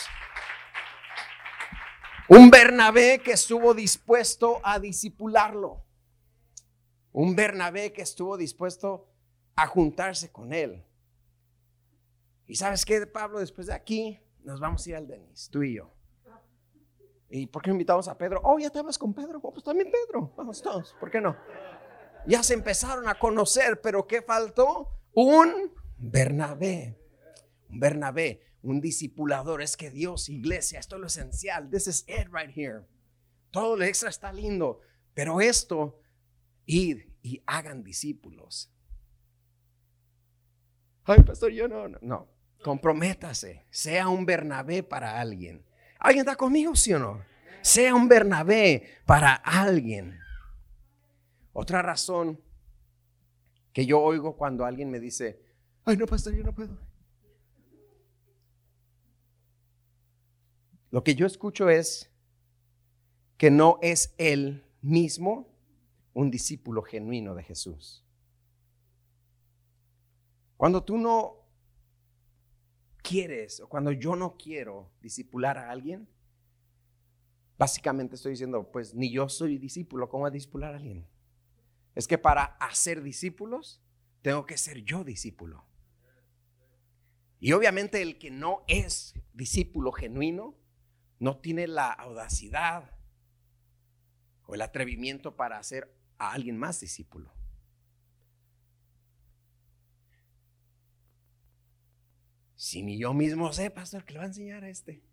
Un 2.29 2.49
Bernabé 2.49 3.19
que 3.19 3.33
estuvo 3.33 3.73
dispuesto 3.73 4.61
a 4.63 4.79
discipularlo. 4.79 5.84
Un 7.17 7.33
Bernabé 7.33 7.93
que 7.93 8.01
estuvo 8.01 8.35
dispuesto 8.35 9.07
a 9.55 9.67
juntarse 9.67 10.33
con 10.33 10.51
él. 10.51 10.83
¿Y 12.45 12.55
sabes 12.55 12.83
qué, 12.83 13.07
Pablo? 13.07 13.39
Después 13.39 13.67
de 13.67 13.73
aquí, 13.73 14.19
nos 14.43 14.59
vamos 14.59 14.85
a 14.85 14.89
ir 14.89 14.95
al 14.97 15.07
Denis, 15.07 15.47
tú 15.49 15.63
y 15.63 15.75
yo. 15.75 15.93
¿Y 17.29 17.47
por 17.47 17.61
qué 17.61 17.69
invitamos 17.69 18.09
a 18.09 18.17
Pedro? 18.17 18.41
Oh, 18.43 18.59
ya 18.59 18.69
te 18.69 18.79
hablas 18.79 18.97
con 18.97 19.13
Pedro. 19.13 19.39
Oh, 19.41 19.53
pues 19.53 19.63
también 19.63 19.89
Pedro. 19.89 20.33
Vamos 20.35 20.61
todos. 20.61 20.93
¿Por 20.99 21.09
qué 21.09 21.21
no? 21.21 21.37
Ya 22.27 22.43
se 22.43 22.53
empezaron 22.53 23.07
a 23.07 23.17
conocer, 23.17 23.79
pero 23.79 24.05
¿qué 24.05 24.21
faltó? 24.21 24.89
Un 25.13 25.71
Bernabé. 25.97 26.99
Un 27.69 27.79
Bernabé, 27.79 28.41
un 28.61 28.81
discipulador. 28.81 29.61
Es 29.61 29.77
que 29.77 29.89
Dios, 29.89 30.27
iglesia, 30.27 30.81
esto 30.81 30.97
es 30.97 30.99
lo 30.99 31.07
esencial. 31.07 31.69
This 31.69 31.87
is 31.87 32.03
it 32.09 32.27
right 32.29 32.51
here. 32.53 32.81
Todo 33.51 33.77
lo 33.77 33.85
extra 33.85 34.09
está 34.09 34.33
lindo. 34.33 34.81
Pero 35.13 35.39
esto, 35.39 36.01
id 36.65 37.01
y 37.21 37.41
hagan 37.45 37.83
discípulos. 37.83 38.71
Ay, 41.05 41.21
pastor, 41.23 41.51
yo 41.51 41.67
no, 41.67 41.87
no. 41.87 42.27
Comprométase, 42.63 43.65
sea 43.69 44.07
un 44.07 44.25
Bernabé 44.25 44.81
para 44.81 45.19
alguien. 45.19 45.63
¿Alguien 45.99 46.25
está 46.25 46.35
conmigo, 46.35 46.75
sí 46.75 46.93
o 46.93 46.99
no? 46.99 47.23
Sea 47.61 47.93
un 47.93 48.07
Bernabé 48.07 48.89
para 49.05 49.33
alguien. 49.33 50.19
Otra 51.53 51.81
razón 51.81 52.41
que 53.71 53.85
yo 53.85 54.01
oigo 54.01 54.35
cuando 54.35 54.65
alguien 54.65 54.89
me 54.89 54.99
dice, 54.99 55.41
ay, 55.83 55.97
no, 55.97 56.05
pastor, 56.05 56.33
yo 56.33 56.43
no 56.43 56.53
puedo. 56.53 56.77
Lo 60.91 61.03
que 61.03 61.13
yo 61.13 61.25
escucho 61.25 61.69
es 61.69 62.09
que 63.37 63.51
no 63.51 63.79
es 63.81 64.13
él 64.17 64.65
mismo 64.81 65.54
un 66.15 66.31
discípulo 66.31 66.81
genuino 66.81 67.35
de 67.35 67.43
Jesús. 67.43 68.03
Cuando 70.55 70.81
tú 70.81 70.97
no 70.97 71.45
quieres 73.03 73.59
o 73.59 73.67
cuando 73.67 73.91
yo 73.91 74.15
no 74.15 74.37
quiero 74.37 74.89
discipular 75.01 75.57
a 75.57 75.69
alguien, 75.69 76.07
básicamente 77.57 78.15
estoy 78.15 78.31
diciendo, 78.31 78.71
pues 78.71 78.95
ni 78.95 79.11
yo 79.11 79.27
soy 79.27 79.57
discípulo, 79.57 80.07
¿cómo 80.07 80.25
a 80.25 80.31
discipular 80.31 80.73
a 80.73 80.77
alguien? 80.77 81.05
Es 81.95 82.07
que 82.07 82.17
para 82.17 82.43
hacer 82.43 83.03
discípulos, 83.03 83.81
tengo 84.21 84.45
que 84.45 84.57
ser 84.57 84.83
yo 84.83 85.03
discípulo. 85.03 85.65
Y 87.41 87.51
obviamente 87.51 88.01
el 88.01 88.17
que 88.17 88.31
no 88.31 88.63
es 88.67 89.15
discípulo 89.33 89.91
genuino, 89.91 90.55
no 91.19 91.39
tiene 91.39 91.67
la 91.67 91.91
audacidad 91.91 92.89
o 94.45 94.55
el 94.55 94.61
atrevimiento 94.61 95.35
para 95.35 95.57
hacer 95.57 95.93
a 96.17 96.31
alguien 96.31 96.57
más 96.57 96.79
discípulo. 96.79 97.31
Si 102.55 102.81
ni 102.81 102.97
yo 102.97 103.13
mismo 103.13 103.53
sé, 103.53 103.69
pastor, 103.69 104.03
que 104.03 104.13
le 104.13 104.19
va 104.19 104.25
a 104.25 104.27
enseñar 104.27 104.63
a 104.63 104.69
este. 104.69 105.03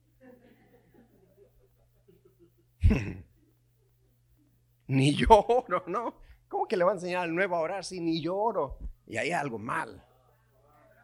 ni 4.87 5.15
yo 5.15 5.29
oro, 5.29 5.85
¿no? 5.87 6.17
¿Cómo 6.49 6.67
que 6.67 6.77
le 6.77 6.85
va 6.85 6.93
a 6.93 6.95
enseñar 6.95 7.25
al 7.25 7.35
nuevo 7.35 7.57
a 7.57 7.61
orar 7.61 7.85
si 7.85 8.01
ni 8.01 8.23
yo 8.23 8.37
oro? 8.37 8.79
Y 9.07 9.17
ahí 9.17 9.27
hay 9.29 9.33
algo 9.33 9.59
mal. 9.59 10.05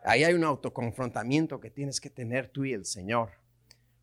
Ahí 0.05 0.25
hay 0.25 0.35
un 0.35 0.45
autoconfrontamiento 0.45 1.61
que 1.61 1.71
tienes 1.71 2.01
que 2.01 2.11
tener 2.11 2.49
tú 2.49 2.65
y 2.65 2.73
el 2.73 2.85
Señor. 2.85 3.31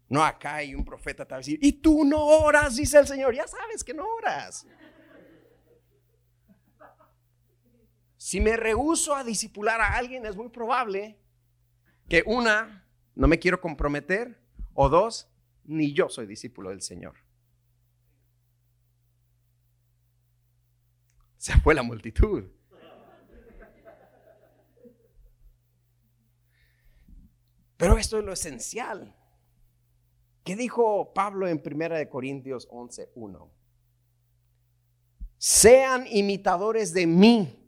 No 0.08 0.23
acá 0.23 0.55
hay 0.55 0.75
un 0.75 0.86
profeta 0.86 1.25
te 1.25 1.34
va 1.34 1.41
y 1.43 1.71
tú 1.73 2.05
no 2.05 2.23
oras, 2.23 2.75
dice 2.75 2.99
el 2.99 3.08
Señor. 3.08 3.34
Ya 3.34 3.47
sabes 3.47 3.84
que 3.84 3.93
no 3.93 4.05
oras. 4.08 4.67
Si 8.35 8.41
me 8.41 8.57
rehuso 8.57 9.15
a 9.15 9.23
disipular 9.23 9.79
a 9.79 9.95
alguien, 9.95 10.25
es 10.25 10.35
muy 10.35 10.49
probable 10.49 11.17
que 12.09 12.21
una, 12.25 12.85
no 13.15 13.29
me 13.29 13.39
quiero 13.39 13.61
comprometer, 13.61 14.37
o 14.73 14.89
dos, 14.89 15.29
ni 15.63 15.93
yo 15.93 16.09
soy 16.09 16.25
discípulo 16.25 16.71
del 16.71 16.81
Señor. 16.81 17.15
Se 21.37 21.57
fue 21.61 21.73
la 21.75 21.81
multitud. 21.81 22.43
Pero 27.77 27.97
esto 27.97 28.19
es 28.19 28.25
lo 28.25 28.33
esencial. 28.33 29.15
¿Qué 30.43 30.57
dijo 30.57 31.13
Pablo 31.13 31.47
en 31.47 31.63
1 31.65 32.09
Corintios 32.09 32.67
11:1? 32.67 33.49
Sean 35.37 36.05
imitadores 36.07 36.93
de 36.93 37.07
mí 37.07 37.61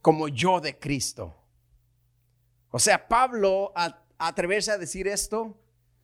como 0.00 0.28
yo 0.28 0.60
de 0.60 0.78
Cristo. 0.78 1.36
O 2.70 2.78
sea, 2.78 3.08
Pablo, 3.08 3.72
a, 3.74 4.04
atreverse 4.18 4.70
a 4.70 4.78
decir 4.78 5.08
esto, 5.08 5.58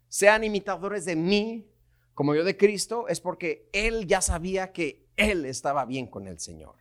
sean 0.09 0.45
imitadores 0.45 1.05
de 1.05 1.17
mí, 1.17 1.69
como 2.15 2.35
yo 2.35 2.45
de 2.45 2.57
Cristo, 2.57 3.09
es 3.09 3.21
porque 3.21 3.69
él 3.73 4.07
ya 4.07 4.21
sabía 4.21 4.73
que 4.73 5.07
él 5.17 5.45
estaba 5.45 5.85
bien 5.85 6.07
con 6.07 6.27
el 6.27 6.39
Señor. 6.39 6.77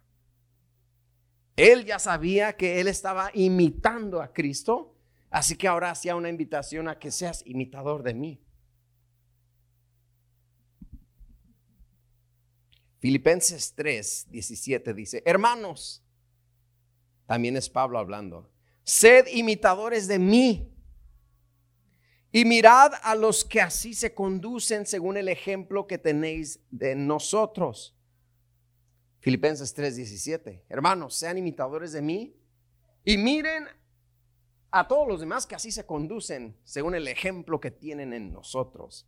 Él 1.55 1.85
ya 1.85 1.99
sabía 1.99 2.53
que 2.57 2.81
él 2.81 2.87
estaba 2.87 3.31
imitando 3.33 4.21
a 4.21 4.33
Cristo, 4.33 4.95
así 5.29 5.55
que 5.55 5.67
ahora 5.67 5.91
hacía 5.91 6.15
una 6.15 6.29
invitación 6.29 6.87
a 6.89 6.99
que 6.99 7.11
seas 7.11 7.43
imitador 7.45 8.03
de 8.03 8.13
mí. 8.13 8.41
Filipenses 12.99 13.73
3, 13.75 14.27
17 14.31 14.93
dice, 14.93 15.21
hermanos, 15.25 16.04
también 17.25 17.57
es 17.57 17.69
Pablo 17.69 17.99
hablando. 17.99 18.49
Sed 18.83 19.27
imitadores 19.27 20.07
de 20.07 20.19
mí 20.19 20.71
y 22.31 22.45
mirad 22.45 22.91
a 23.01 23.15
los 23.15 23.45
que 23.45 23.61
así 23.61 23.93
se 23.93 24.13
conducen 24.13 24.85
según 24.85 25.17
el 25.17 25.29
ejemplo 25.29 25.87
que 25.87 25.97
tenéis 25.97 26.59
de 26.69 26.93
nosotros. 26.95 27.95
Filipenses 29.19 29.73
3:17. 29.73 30.63
Hermanos, 30.69 31.15
sean 31.15 31.37
imitadores 31.37 31.93
de 31.93 32.01
mí 32.01 32.35
y 33.03 33.17
miren 33.17 33.67
a 34.69 34.87
todos 34.87 35.07
los 35.07 35.21
demás 35.21 35.47
que 35.47 35.55
así 35.55 35.71
se 35.71 35.85
conducen 35.85 36.57
según 36.63 36.93
el 36.93 37.07
ejemplo 37.07 37.59
que 37.59 37.71
tienen 37.71 38.13
en 38.13 38.33
nosotros. 38.33 39.07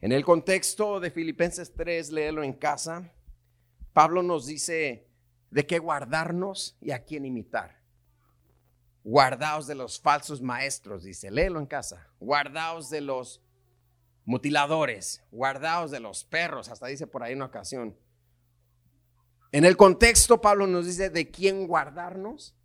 En 0.00 0.12
el 0.12 0.22
contexto 0.22 1.00
de 1.00 1.10
Filipenses 1.10 1.72
3, 1.72 2.12
léelo 2.12 2.44
en 2.44 2.52
casa, 2.52 3.10
Pablo 3.94 4.22
nos 4.22 4.44
dice 4.44 5.08
de 5.54 5.64
qué 5.64 5.78
guardarnos 5.78 6.76
y 6.80 6.90
a 6.90 7.04
quién 7.04 7.24
imitar. 7.24 7.80
Guardaos 9.04 9.68
de 9.68 9.76
los 9.76 10.00
falsos 10.00 10.42
maestros, 10.42 11.04
dice, 11.04 11.30
léelo 11.30 11.60
en 11.60 11.66
casa. 11.66 12.08
Guardaos 12.18 12.90
de 12.90 13.00
los 13.00 13.40
mutiladores, 14.24 15.22
guardaos 15.30 15.92
de 15.92 16.00
los 16.00 16.24
perros, 16.24 16.70
hasta 16.70 16.88
dice 16.88 17.06
por 17.06 17.22
ahí 17.22 17.34
una 17.34 17.44
ocasión. 17.44 17.96
En 19.52 19.64
el 19.64 19.76
contexto, 19.76 20.40
Pablo 20.40 20.66
nos 20.66 20.86
dice 20.86 21.08
de 21.08 21.30
quién 21.30 21.68
guardarnos 21.68 22.56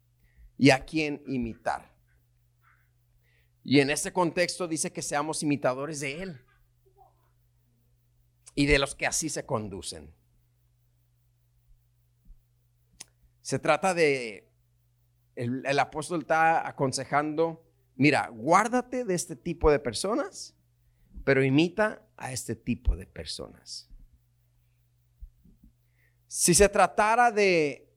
y 0.58 0.72
a 0.72 0.84
quién 0.84 1.22
imitar. 1.28 1.94
Y 3.64 3.82
en 3.82 3.92
ese 3.92 4.12
contexto 4.12 4.68
dice 4.68 4.92
que 4.92 5.04
seamos 5.04 5.44
imitadores 5.44 6.00
de 6.00 6.24
Él 6.24 6.42
y 8.56 8.66
de 8.66 8.80
los 8.80 8.96
que 8.96 9.06
así 9.06 9.30
se 9.30 9.46
conducen. 9.46 10.12
Se 13.42 13.60
trata 13.60 13.94
de 13.94 14.50
el, 15.40 15.80
apóstol 15.80 16.22
está 16.22 16.68
aconsejando, 16.68 17.66
mira, 17.96 18.28
guárdate 18.28 19.06
de 19.06 19.16
este 19.16 19.36
tipo 19.38 19.72
de 19.72 19.80
personas, 19.80 20.56
pero 21.24 21.44
imita 21.44 22.06
a 22.18 22.34
este 22.34 22.56
tipo 22.56 22.98
de 22.98 23.06
personas. 23.06 23.90
Si 26.28 26.54
se 26.54 26.68
tratara 26.68 27.32
de 27.32 27.90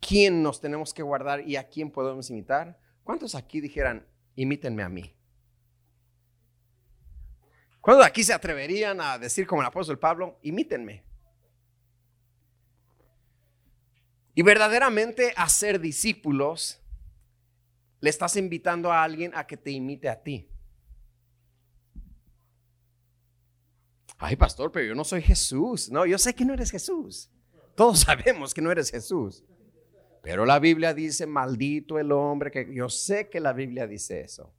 quién 0.00 0.42
nos 0.42 0.60
tenemos 0.60 0.94
que 0.94 1.02
guardar 1.02 1.46
y 1.46 1.56
a 1.56 1.68
quién 1.68 1.90
podemos 1.90 2.30
imitar, 2.30 2.78
¿cuántos 3.02 3.34
aquí 3.34 3.60
dijeran, 3.60 4.06
imítenme 4.36 4.84
a 4.84 4.88
mí? 4.88 5.14
¿Cuántos 7.80 8.06
aquí 8.06 8.22
se 8.22 8.32
atreverían 8.32 9.00
a 9.00 9.18
decir 9.18 9.44
como 9.44 9.60
el 9.60 9.66
apóstol 9.66 9.98
Pablo, 9.98 10.38
imítenme? 10.42 11.04
Y 14.34 14.42
verdaderamente 14.42 15.34
a 15.36 15.48
ser 15.48 15.80
discípulos, 15.80 16.80
le 18.00 18.10
estás 18.10 18.36
invitando 18.36 18.90
a 18.90 19.02
alguien 19.02 19.32
a 19.34 19.46
que 19.46 19.56
te 19.56 19.70
imite 19.70 20.08
a 20.08 20.22
ti. 20.22 20.48
Ay, 24.18 24.36
pastor, 24.36 24.70
pero 24.70 24.86
yo 24.86 24.94
no 24.94 25.04
soy 25.04 25.20
Jesús. 25.20 25.90
No, 25.90 26.06
yo 26.06 26.16
sé 26.16 26.34
que 26.34 26.44
no 26.44 26.54
eres 26.54 26.70
Jesús. 26.70 27.30
Todos 27.74 28.00
sabemos 28.06 28.54
que 28.54 28.62
no 28.62 28.70
eres 28.70 28.90
Jesús. 28.90 29.44
Pero 30.22 30.46
la 30.46 30.60
Biblia 30.60 30.94
dice, 30.94 31.26
maldito 31.26 31.98
el 31.98 32.12
hombre 32.12 32.50
que 32.50 32.72
yo 32.72 32.88
sé 32.88 33.28
que 33.28 33.40
la 33.40 33.52
Biblia 33.52 33.86
dice 33.86 34.20
eso. 34.20 34.54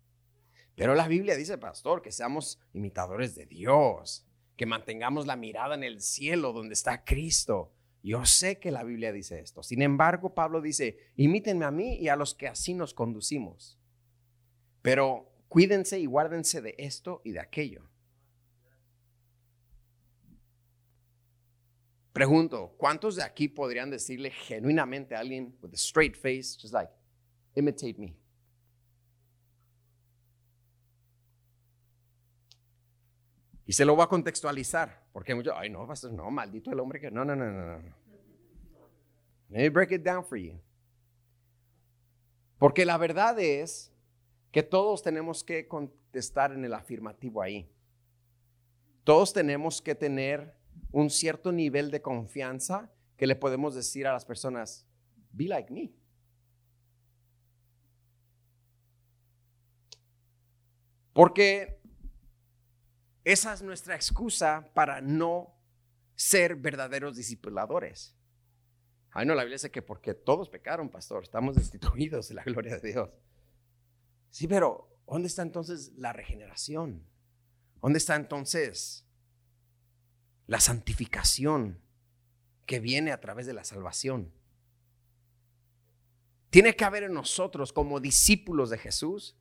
Pero 0.75 0.95
la 0.95 1.07
Biblia 1.07 1.35
dice, 1.35 1.57
pastor, 1.57 2.01
que 2.01 2.11
seamos 2.11 2.59
imitadores 2.73 3.35
de 3.35 3.45
Dios, 3.45 4.25
que 4.57 4.65
mantengamos 4.65 5.25
la 5.25 5.35
mirada 5.35 5.75
en 5.75 5.83
el 5.83 6.01
cielo 6.01 6.51
donde 6.51 6.73
está 6.73 7.05
Cristo, 7.05 7.71
yo 8.03 8.25
sé 8.25 8.59
que 8.59 8.69
la 8.69 8.83
Biblia 8.83 9.13
dice 9.13 9.39
esto. 9.39 9.63
Sin 9.63 9.81
embargo, 9.81 10.35
Pablo 10.35 10.61
dice, 10.61 10.97
imítenme 11.15 11.63
a 11.63 11.71
mí 11.71 11.95
y 11.95 12.09
a 12.09 12.17
los 12.17 12.35
que 12.35 12.49
así 12.49 12.73
nos 12.73 12.93
conducimos. 12.93 13.79
Pero 14.81 15.31
cuídense 15.47 15.99
y 15.99 16.05
guárdense 16.05 16.61
de 16.61 16.75
esto 16.77 17.21
y 17.23 17.31
de 17.31 17.39
aquello. 17.39 17.89
Pregunto, 22.11 22.75
¿cuántos 22.77 23.15
de 23.15 23.23
aquí 23.23 23.47
podrían 23.47 23.89
decirle 23.89 24.29
genuinamente 24.29 25.15
a 25.15 25.19
alguien 25.19 25.57
with 25.61 25.71
a 25.71 25.77
straight 25.77 26.15
face, 26.15 26.57
just 26.61 26.73
like, 26.73 26.91
imitate 27.55 27.97
me? 27.97 28.15
Y 33.65 33.73
se 33.73 33.85
lo 33.85 33.95
voy 33.95 34.03
a 34.03 34.07
contextualizar. 34.07 35.03
Porque 35.11 35.33
muchos, 35.35 35.53
ay 35.55 35.69
no, 35.69 35.87
pastor, 35.87 36.11
no, 36.11 36.29
maldito 36.29 36.71
el 36.71 36.79
hombre 36.79 36.99
que. 36.99 37.11
No, 37.11 37.23
no, 37.23 37.35
no, 37.35 37.51
no, 37.51 37.79
no. 37.79 38.03
Let 39.49 39.59
me 39.59 39.69
break 39.69 39.91
it 39.91 40.03
down 40.03 40.25
for 40.25 40.37
you. 40.37 40.59
Porque 42.57 42.85
la 42.85 42.97
verdad 42.97 43.39
es 43.39 43.91
que 44.51 44.63
todos 44.63 45.01
tenemos 45.01 45.43
que 45.43 45.67
contestar 45.67 46.51
en 46.51 46.63
el 46.65 46.73
afirmativo 46.73 47.41
ahí. 47.41 47.69
Todos 49.03 49.33
tenemos 49.33 49.81
que 49.81 49.95
tener 49.95 50.55
un 50.91 51.09
cierto 51.09 51.51
nivel 51.51 51.91
de 51.91 52.01
confianza 52.01 52.89
que 53.17 53.27
le 53.27 53.35
podemos 53.35 53.75
decir 53.75 54.07
a 54.07 54.13
las 54.13 54.25
personas, 54.25 54.87
be 55.31 55.45
like 55.45 55.71
me. 55.71 55.91
Porque 61.13 61.72
esa 63.23 63.53
es 63.53 63.61
nuestra 63.61 63.95
excusa 63.95 64.69
para 64.73 65.01
no 65.01 65.55
ser 66.15 66.55
verdaderos 66.55 67.15
discipuladores. 67.15 68.15
Ay, 69.11 69.25
no, 69.25 69.35
la 69.35 69.43
Biblia 69.43 69.55
dice 69.55 69.71
que 69.71 69.81
porque 69.81 70.13
todos 70.13 70.49
pecaron, 70.49 70.89
pastor, 70.89 71.23
estamos 71.23 71.55
destituidos 71.55 72.29
de 72.29 72.35
la 72.35 72.43
gloria 72.43 72.77
de 72.77 72.91
Dios. 72.91 73.09
Sí, 74.29 74.47
pero 74.47 74.89
¿dónde 75.07 75.27
está 75.27 75.43
entonces 75.43 75.93
la 75.95 76.11
regeneración? 76.13 77.05
¿Dónde 77.81 77.99
está 77.99 78.15
entonces 78.15 79.05
la 80.47 80.59
santificación 80.59 81.79
que 82.65 82.79
viene 82.79 83.11
a 83.11 83.21
través 83.21 83.45
de 83.45 83.53
la 83.53 83.63
salvación? 83.63 84.33
Tiene 86.49 86.75
que 86.75 86.85
haber 86.85 87.03
en 87.03 87.13
nosotros 87.13 87.73
como 87.73 87.99
discípulos 87.99 88.69
de 88.69 88.77
Jesús 88.77 89.37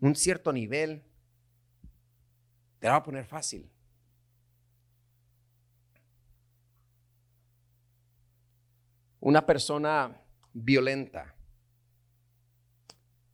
un 0.00 0.16
cierto 0.16 0.52
nivel 0.52 1.04
te 2.80 2.86
la 2.86 2.94
va 2.94 2.98
a 2.98 3.02
poner 3.02 3.26
fácil. 3.26 3.70
Una 9.20 9.44
persona 9.44 10.18
violenta, 10.54 11.34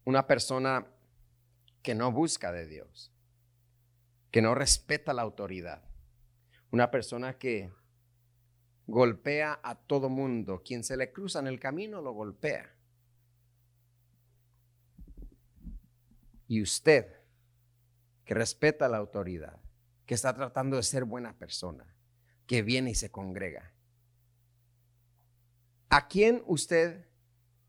una 0.05 0.27
persona 0.27 0.85
que 1.81 1.95
no 1.95 2.11
busca 2.11 2.51
de 2.51 2.67
Dios, 2.67 3.13
que 4.33 4.43
no 4.43 4.55
respeta 4.57 5.15
la 5.15 5.23
autoridad, 5.23 5.83
una 6.73 6.91
persona 6.91 7.39
que 7.39 7.73
golpea 8.89 9.61
a 9.63 9.77
todo 9.77 10.09
mundo, 10.09 10.63
quien 10.65 10.83
se 10.83 10.97
le 10.97 11.13
cruza 11.13 11.39
en 11.39 11.47
el 11.47 11.61
camino 11.61 12.03
lo 12.03 12.13
golpea. 12.13 12.75
Y 16.49 16.63
usted 16.63 17.16
que 18.27 18.35
respeta 18.35 18.89
la 18.89 18.99
autoridad, 18.99 19.59
que 20.05 20.15
está 20.15 20.35
tratando 20.35 20.77
de 20.77 20.83
ser 20.83 21.05
buena 21.05 21.39
persona, 21.39 21.87
que 22.47 22.61
viene 22.61 22.91
y 22.91 22.95
se 22.95 23.11
congrega. 23.11 23.73
¿A 25.89 26.09
quién 26.09 26.43
usted 26.47 27.07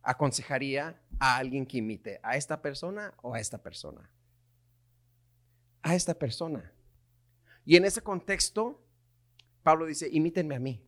aconsejaría 0.02 1.00
a 1.20 1.38
alguien 1.38 1.68
que 1.68 1.78
imite? 1.78 2.20
¿A 2.24 2.36
esta 2.36 2.60
persona 2.62 3.14
o 3.22 3.36
a 3.36 3.40
esta 3.40 3.60
persona? 3.60 4.10
A 5.84 5.94
esta 5.94 6.16
persona. 6.16 6.74
Y 7.64 7.76
en 7.76 7.86
ese 7.86 8.02
contexto, 8.02 8.84
Pablo 9.62 9.86
dice, 9.86 10.10
imítenme 10.12 10.56
a 10.56 10.60
mí. 10.60 10.84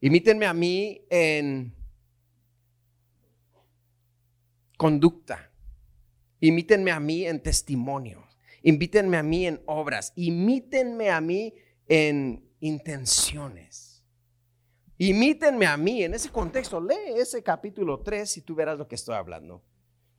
Imítenme 0.00 0.46
a 0.46 0.54
mí 0.54 1.04
en 1.10 1.74
conducta, 4.76 5.50
Imítenme 6.40 6.90
a 6.90 6.98
mí 6.98 7.26
en 7.26 7.42
testimonio. 7.42 8.26
Imítenme 8.62 9.16
a 9.16 9.22
mí 9.22 9.46
en 9.46 9.62
obras. 9.66 10.12
Imítenme 10.16 11.10
a 11.10 11.20
mí 11.20 11.54
en 11.88 12.48
intenciones. 12.60 14.04
Imítenme 14.98 15.66
a 15.66 15.76
mí 15.76 16.04
en 16.04 16.14
ese 16.14 16.30
contexto. 16.30 16.80
Lee 16.80 17.14
ese 17.16 17.42
capítulo 17.42 18.00
3 18.00 18.36
y 18.36 18.42
tú 18.42 18.54
verás 18.54 18.78
lo 18.78 18.86
que 18.86 18.96
estoy 18.96 19.14
hablando. 19.14 19.64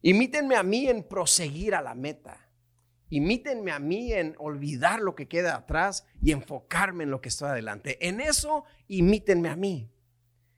Imítenme 0.02 0.56
a 0.56 0.64
mí 0.64 0.88
en 0.88 1.04
proseguir 1.04 1.76
a 1.76 1.82
la 1.82 1.94
meta. 1.94 2.50
Imítenme 3.10 3.72
a 3.72 3.80
mí 3.80 4.14
en 4.14 4.36
olvidar 4.40 5.02
lo 5.02 5.16
que 5.16 5.28
queda 5.28 5.56
atrás 5.56 6.08
y 6.22 6.32
enfocarme 6.32 7.04
en 7.04 7.12
lo 7.12 7.22
que 7.22 7.30
estoy 7.30 7.50
adelante. 7.50 8.08
En 8.08 8.22
eso, 8.22 8.64
imítenme 8.88 9.50
a 9.50 9.56
mí. 9.56 9.92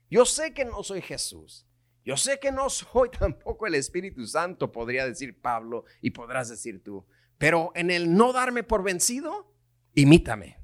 Yo 0.08 0.24
sé 0.24 0.54
que 0.54 0.64
no 0.64 0.82
soy 0.82 1.02
Jesús. 1.02 1.66
Yo 2.04 2.16
sé 2.16 2.38
que 2.38 2.52
no 2.52 2.70
soy 2.70 3.10
tampoco 3.18 3.66
el 3.66 3.74
Espíritu 3.74 4.26
Santo, 4.26 4.70
podría 4.70 5.06
decir 5.06 5.40
Pablo 5.40 5.84
y 6.00 6.10
podrás 6.10 6.48
decir 6.48 6.82
tú, 6.82 7.04
pero 7.38 7.72
en 7.74 7.90
el 7.90 8.14
no 8.14 8.32
darme 8.32 8.62
por 8.62 8.82
vencido, 8.82 9.52
imítame. 9.94 10.58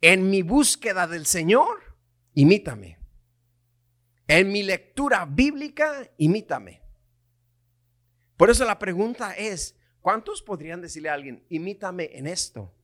En 0.00 0.30
mi 0.30 0.42
búsqueda 0.42 1.06
del 1.06 1.26
Señor, 1.26 1.96
imítame. 2.34 2.98
En 4.26 4.50
mi 4.50 4.62
lectura 4.62 5.24
bíblica, 5.24 6.10
imítame. 6.18 6.82
Por 8.36 8.50
eso 8.50 8.64
la 8.64 8.78
pregunta 8.78 9.34
es, 9.34 9.78
¿cuántos 10.00 10.42
podrían 10.42 10.80
decirle 10.80 11.08
a 11.08 11.14
alguien, 11.14 11.44
imítame 11.48 12.10
en 12.12 12.26
esto? 12.26 12.74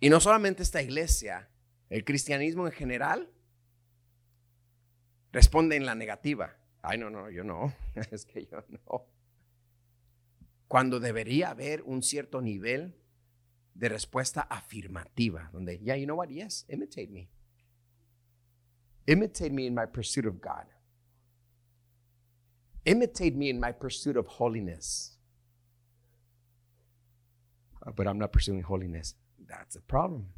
Y 0.00 0.08
no 0.08 0.20
solamente 0.20 0.62
esta 0.62 0.82
iglesia, 0.82 1.50
el 1.90 2.04
cristianismo 2.04 2.66
en 2.66 2.72
general 2.72 3.30
responde 5.32 5.76
en 5.76 5.86
la 5.86 5.94
negativa. 5.94 6.56
Ay, 6.82 6.98
no, 6.98 7.10
no, 7.10 7.30
yo 7.30 7.44
no, 7.44 7.74
es 8.10 8.24
que 8.26 8.46
yo 8.46 8.64
no. 8.68 9.06
Cuando 10.68 10.98
debería 10.98 11.50
haber 11.50 11.82
un 11.82 12.02
cierto 12.02 12.40
nivel 12.40 12.94
de 13.74 13.88
respuesta 13.88 14.42
afirmativa, 14.42 15.50
donde, 15.52 15.78
yeah, 15.82 15.94
you 15.94 16.06
know 16.06 16.16
what, 16.16 16.30
yes, 16.30 16.64
imitate 16.68 17.10
me. 17.10 17.28
Imitate 19.06 19.52
me 19.52 19.66
in 19.66 19.74
my 19.74 19.86
pursuit 19.86 20.26
of 20.26 20.40
God. 20.40 20.66
Imitate 22.84 23.34
me 23.34 23.50
in 23.50 23.60
my 23.60 23.72
pursuit 23.72 24.16
of 24.16 24.26
holiness. 24.26 25.16
Uh, 27.86 27.90
but 27.92 28.06
I'm 28.06 28.18
not 28.18 28.32
pursuing 28.32 28.62
holiness. 28.62 29.14
That's 29.46 29.76
a 29.76 29.80
problem. 29.80 30.28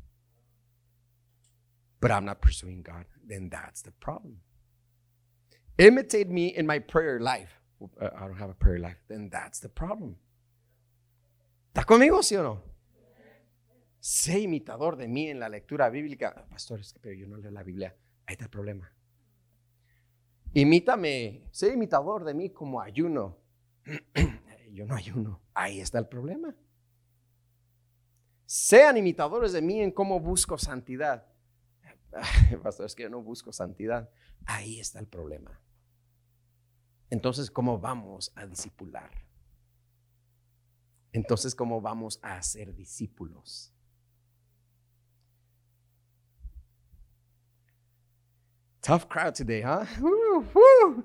But 2.01 2.11
I'm 2.11 2.25
not 2.25 2.41
pursuing 2.41 2.83
God. 2.83 3.05
Then 3.25 3.49
that's 3.49 3.83
the 3.83 3.93
problem. 3.93 4.39
Imitate 5.79 6.29
me 6.29 6.49
in 6.49 6.67
my 6.67 6.79
prayer 6.79 7.21
life. 7.21 7.61
I 7.81 8.27
don't 8.27 8.41
have 8.41 8.51
a 8.51 8.55
prayer 8.55 8.79
life. 8.79 8.99
Then 9.09 9.31
that's 9.31 9.61
the 9.61 9.69
problem. 9.69 10.17
¿Está 11.69 11.85
conmigo, 11.85 12.23
sí 12.23 12.37
o 12.37 12.43
no? 12.43 12.63
Sé 14.01 14.41
imitador 14.41 14.97
de 14.97 15.09
mí 15.09 15.29
en 15.29 15.41
la 15.41 15.49
lectura 15.49 15.91
bíblica. 15.91 16.47
Pastor, 16.49 16.81
es 16.81 16.93
que 16.93 17.01
pero 17.01 17.15
yo 17.15 17.27
no 17.27 17.37
leo 17.37 17.51
la 17.51 17.63
Biblia. 17.63 17.95
Ahí 18.27 18.35
está 18.35 18.45
el 18.45 18.51
problema. 18.51 18.91
Imítame, 20.55 21.49
sé 21.51 21.73
imitador 21.73 22.25
de 22.25 22.33
mí 22.33 22.51
como 22.51 22.81
ayuno. 22.81 23.39
Yo 24.73 24.85
no 24.85 24.95
ayuno. 24.95 25.41
Ahí 25.55 25.81
está 25.81 25.99
el 25.99 26.07
problema. 26.07 26.55
Sean 28.45 28.97
imitadores 28.97 29.53
de 29.53 29.63
mí 29.63 29.81
en 29.81 29.91
cómo 29.91 30.21
busco 30.21 30.59
santidad. 30.59 31.27
Pastor, 32.63 32.87
es 32.87 32.95
que 32.95 33.05
yo 33.05 33.09
no 33.09 33.23
busco 33.23 33.53
santidad. 33.53 34.11
Ahí 34.45 34.79
está 34.79 34.99
el 34.99 35.07
problema. 35.07 35.61
Entonces, 37.11 37.51
¿cómo 37.51 37.79
vamos 37.79 38.33
a 38.35 38.47
discipular? 38.47 39.11
Entonces, 41.13 41.55
¿cómo 41.55 41.81
vamos 41.81 42.19
a 42.23 42.37
hacer 42.37 42.75
discípulos? 42.75 43.73
Tough 48.83 49.07
crowd 49.09 49.35
today, 49.35 49.63
huh? 49.63 49.85
Woo, 50.01 50.45
woo. 50.55 51.05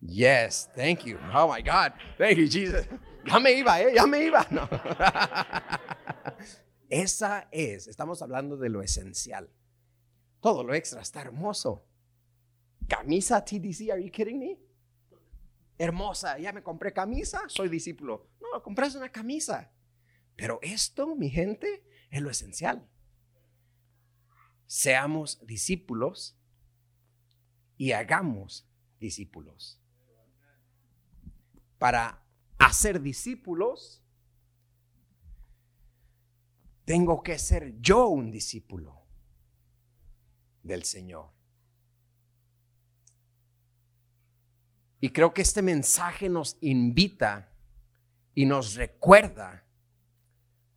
Yes, 0.00 0.68
thank 0.74 1.06
you. 1.06 1.18
Oh 1.32 1.46
my 1.46 1.60
God. 1.60 1.92
Thank 2.18 2.38
you, 2.38 2.48
Jesus. 2.48 2.86
Ya 3.24 3.38
me 3.38 3.52
iba, 3.52 3.80
¿eh? 3.80 3.94
Ya 3.94 4.04
me 4.04 4.26
iba. 4.26 4.44
No. 4.50 4.68
Esa 6.90 7.46
es, 7.52 7.86
estamos 7.86 8.20
hablando 8.20 8.56
de 8.56 8.68
lo 8.68 8.82
esencial. 8.82 9.48
Todo 10.42 10.64
lo 10.64 10.74
extra 10.74 11.00
está 11.00 11.20
hermoso. 11.20 11.86
Camisa 12.88 13.44
TDC, 13.44 13.90
are 13.92 14.04
you 14.04 14.10
kidding 14.10 14.40
me? 14.40 14.58
Hermosa, 15.78 16.36
ya 16.36 16.52
me 16.52 16.64
compré 16.64 16.92
camisa, 16.92 17.42
soy 17.46 17.68
discípulo. 17.68 18.28
No, 18.40 18.60
compras 18.60 18.96
una 18.96 19.08
camisa. 19.08 19.72
Pero 20.34 20.58
esto, 20.60 21.14
mi 21.14 21.30
gente, 21.30 21.86
es 22.10 22.20
lo 22.20 22.28
esencial. 22.28 22.88
Seamos 24.66 25.46
discípulos 25.46 26.36
y 27.76 27.92
hagamos 27.92 28.68
discípulos. 28.98 29.80
Para 31.78 32.20
hacer 32.58 33.00
discípulos, 33.00 34.02
tengo 36.84 37.22
que 37.22 37.38
ser 37.38 37.80
yo 37.80 38.08
un 38.08 38.32
discípulo 38.32 39.01
del 40.62 40.84
Señor. 40.84 41.30
Y 45.00 45.10
creo 45.10 45.34
que 45.34 45.42
este 45.42 45.62
mensaje 45.62 46.28
nos 46.28 46.56
invita 46.60 47.52
y 48.34 48.46
nos 48.46 48.74
recuerda 48.74 49.64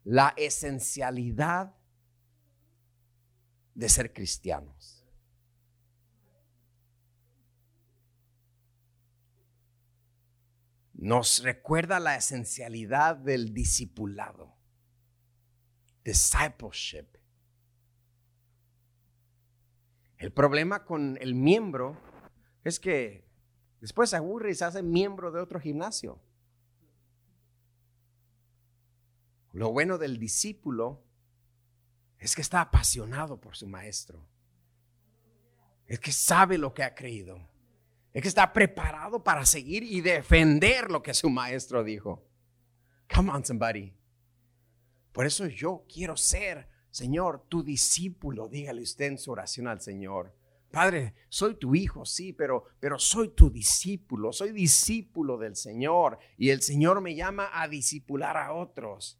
la 0.04 0.34
esencialidad 0.36 1.76
de 3.76 3.90
ser 3.90 4.14
cristianos. 4.14 5.06
Nos 10.94 11.44
recuerda 11.44 12.00
la 12.00 12.16
esencialidad 12.16 13.18
del 13.18 13.54
discipulado, 13.54 14.56
discipleship. 16.04 17.06
El 20.18 20.32
problema 20.32 20.86
con 20.86 21.18
el 21.22 21.36
miembro 21.36 21.98
es 22.64 22.80
que 22.80 23.28
después 23.82 24.10
se 24.10 24.16
aburre 24.16 24.52
y 24.52 24.56
se 24.56 24.66
hace 24.66 24.82
miembro 24.82 25.32
de 25.32 25.42
otro 25.42 25.60
gimnasio. 25.60 26.20
Lo 29.52 29.72
bueno 29.72 29.98
del 29.98 30.20
discípulo 30.20 31.04
es 32.20 32.36
que 32.36 32.42
está 32.42 32.62
apasionado 32.62 33.40
por 33.40 33.56
su 33.56 33.68
maestro. 33.68 34.28
Es 35.88 36.00
que 36.00 36.12
sabe 36.12 36.58
lo 36.58 36.74
que 36.74 36.84
ha 36.84 36.96
creído. 36.96 37.40
Es 38.14 38.22
que 38.22 38.28
está 38.28 38.52
preparado 38.52 39.24
para 39.24 39.46
seguir 39.46 39.84
y 39.84 40.02
defender 40.02 40.90
lo 40.90 41.04
que 41.04 41.14
su 41.14 41.30
maestro 41.30 41.84
dijo. 41.84 42.28
Come 43.14 43.32
on, 43.32 43.46
somebody. 43.46 43.94
Por 45.12 45.26
eso 45.26 45.48
yo 45.48 45.86
quiero 45.88 46.18
ser, 46.18 46.68
Señor, 46.96 47.44
tu 47.50 47.62
discípulo. 47.62 48.48
Dígale 48.48 48.82
usted 48.82 49.08
en 49.08 49.18
su 49.18 49.30
oración 49.30 49.68
al 49.68 49.82
Señor. 49.82 50.34
Padre, 50.72 51.14
soy 51.28 51.56
tu 51.56 51.76
hijo, 51.76 52.06
sí, 52.06 52.32
pero, 52.32 52.68
pero 52.80 52.98
soy 52.98 53.36
tu 53.36 53.50
discípulo, 53.50 54.32
soy 54.32 54.54
discípulo 54.54 55.38
del 55.38 55.58
Señor 55.58 56.18
y 56.38 56.52
el 56.52 56.62
Señor 56.62 57.02
me 57.02 57.14
llama 57.14 57.50
a 57.52 57.68
discipular 57.68 58.38
a 58.38 58.54
otros. 58.54 59.20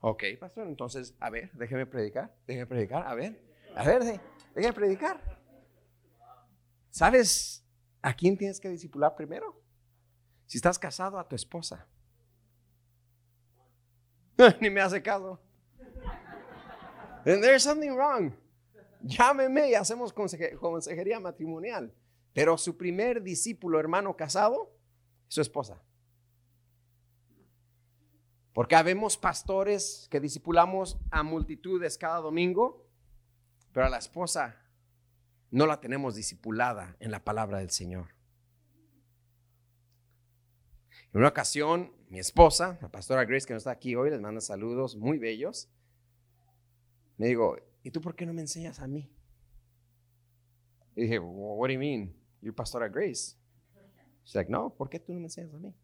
Ok, 0.00 0.24
pastor, 0.40 0.66
entonces, 0.66 1.14
a 1.20 1.28
ver, 1.28 1.52
déjeme 1.52 1.84
predicar, 1.84 2.34
déjeme 2.46 2.66
predicar, 2.66 3.06
a 3.06 3.14
ver, 3.14 3.44
a 3.76 3.84
ver, 3.84 4.20
déjeme 4.54 4.72
predicar. 4.72 5.38
¿Sabes 6.88 7.62
a 8.00 8.14
quién 8.14 8.38
tienes 8.38 8.58
que 8.58 8.70
discipular 8.70 9.14
primero? 9.14 9.62
Si 10.46 10.56
estás 10.56 10.78
casado, 10.78 11.18
a 11.18 11.28
tu 11.28 11.36
esposa. 11.36 11.86
Ni 14.62 14.70
me 14.70 14.80
hace 14.80 15.02
caso. 15.02 15.43
And 17.24 17.42
there's 17.42 17.62
something 17.62 17.90
wrong. 17.90 18.32
Llámeme 19.02 19.70
y 19.70 19.74
hacemos 19.74 20.12
consejería 20.12 21.20
matrimonial. 21.20 21.92
Pero 22.32 22.58
su 22.58 22.76
primer 22.76 23.22
discípulo, 23.22 23.78
hermano 23.78 24.16
casado, 24.16 24.72
su 25.28 25.40
esposa. 25.40 25.80
Porque 28.52 28.76
habemos 28.76 29.16
pastores 29.16 30.06
que 30.10 30.20
discipulamos 30.20 30.98
a 31.10 31.22
multitudes 31.22 31.98
cada 31.98 32.18
domingo, 32.18 32.86
pero 33.72 33.86
a 33.86 33.88
la 33.88 33.98
esposa 33.98 34.56
no 35.50 35.66
la 35.66 35.80
tenemos 35.80 36.14
discipulada 36.14 36.96
en 37.00 37.10
la 37.10 37.24
palabra 37.24 37.58
del 37.58 37.70
Señor. 37.70 38.08
En 41.12 41.20
una 41.20 41.28
ocasión, 41.28 41.92
mi 42.08 42.18
esposa, 42.18 42.78
la 42.80 42.88
pastora 42.88 43.24
Grace, 43.24 43.46
que 43.46 43.54
no 43.54 43.58
está 43.58 43.70
aquí 43.70 43.94
hoy, 43.94 44.10
les 44.10 44.20
manda 44.20 44.40
saludos 44.40 44.96
muy 44.96 45.18
bellos. 45.18 45.68
Me 47.16 47.26
digo, 47.26 47.56
¿y 47.82 47.90
tú 47.90 48.00
por 48.00 48.14
qué 48.16 48.26
no 48.26 48.32
me 48.32 48.40
enseñas 48.42 48.80
a 48.80 48.86
mí? 48.86 49.10
Y 50.96 51.02
dije, 51.02 51.18
what 51.18 51.68
do 51.68 51.72
you 51.72 51.78
mean? 51.78 52.14
You're 52.40 52.54
pastora 52.54 52.88
Grace. 52.88 53.36
She's 54.24 54.34
like, 54.34 54.50
no, 54.50 54.70
¿por 54.74 54.88
qué 54.88 54.98
tú 54.98 55.12
no 55.12 55.20
me 55.20 55.26
enseñas 55.26 55.52
a 55.54 55.58
mí? 55.58 55.74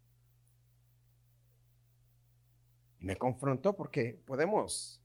Y 2.99 3.05
me 3.05 3.15
confrontó 3.17 3.75
porque 3.75 4.21
podemos 4.25 5.01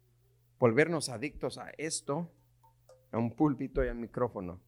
volvernos 0.59 1.09
adictos 1.09 1.59
a 1.59 1.71
esto, 1.77 2.31
a 3.11 3.19
un 3.19 3.35
púlpito 3.35 3.85
y 3.85 3.89
a 3.89 3.93
un 3.93 4.01
micrófono, 4.01 4.61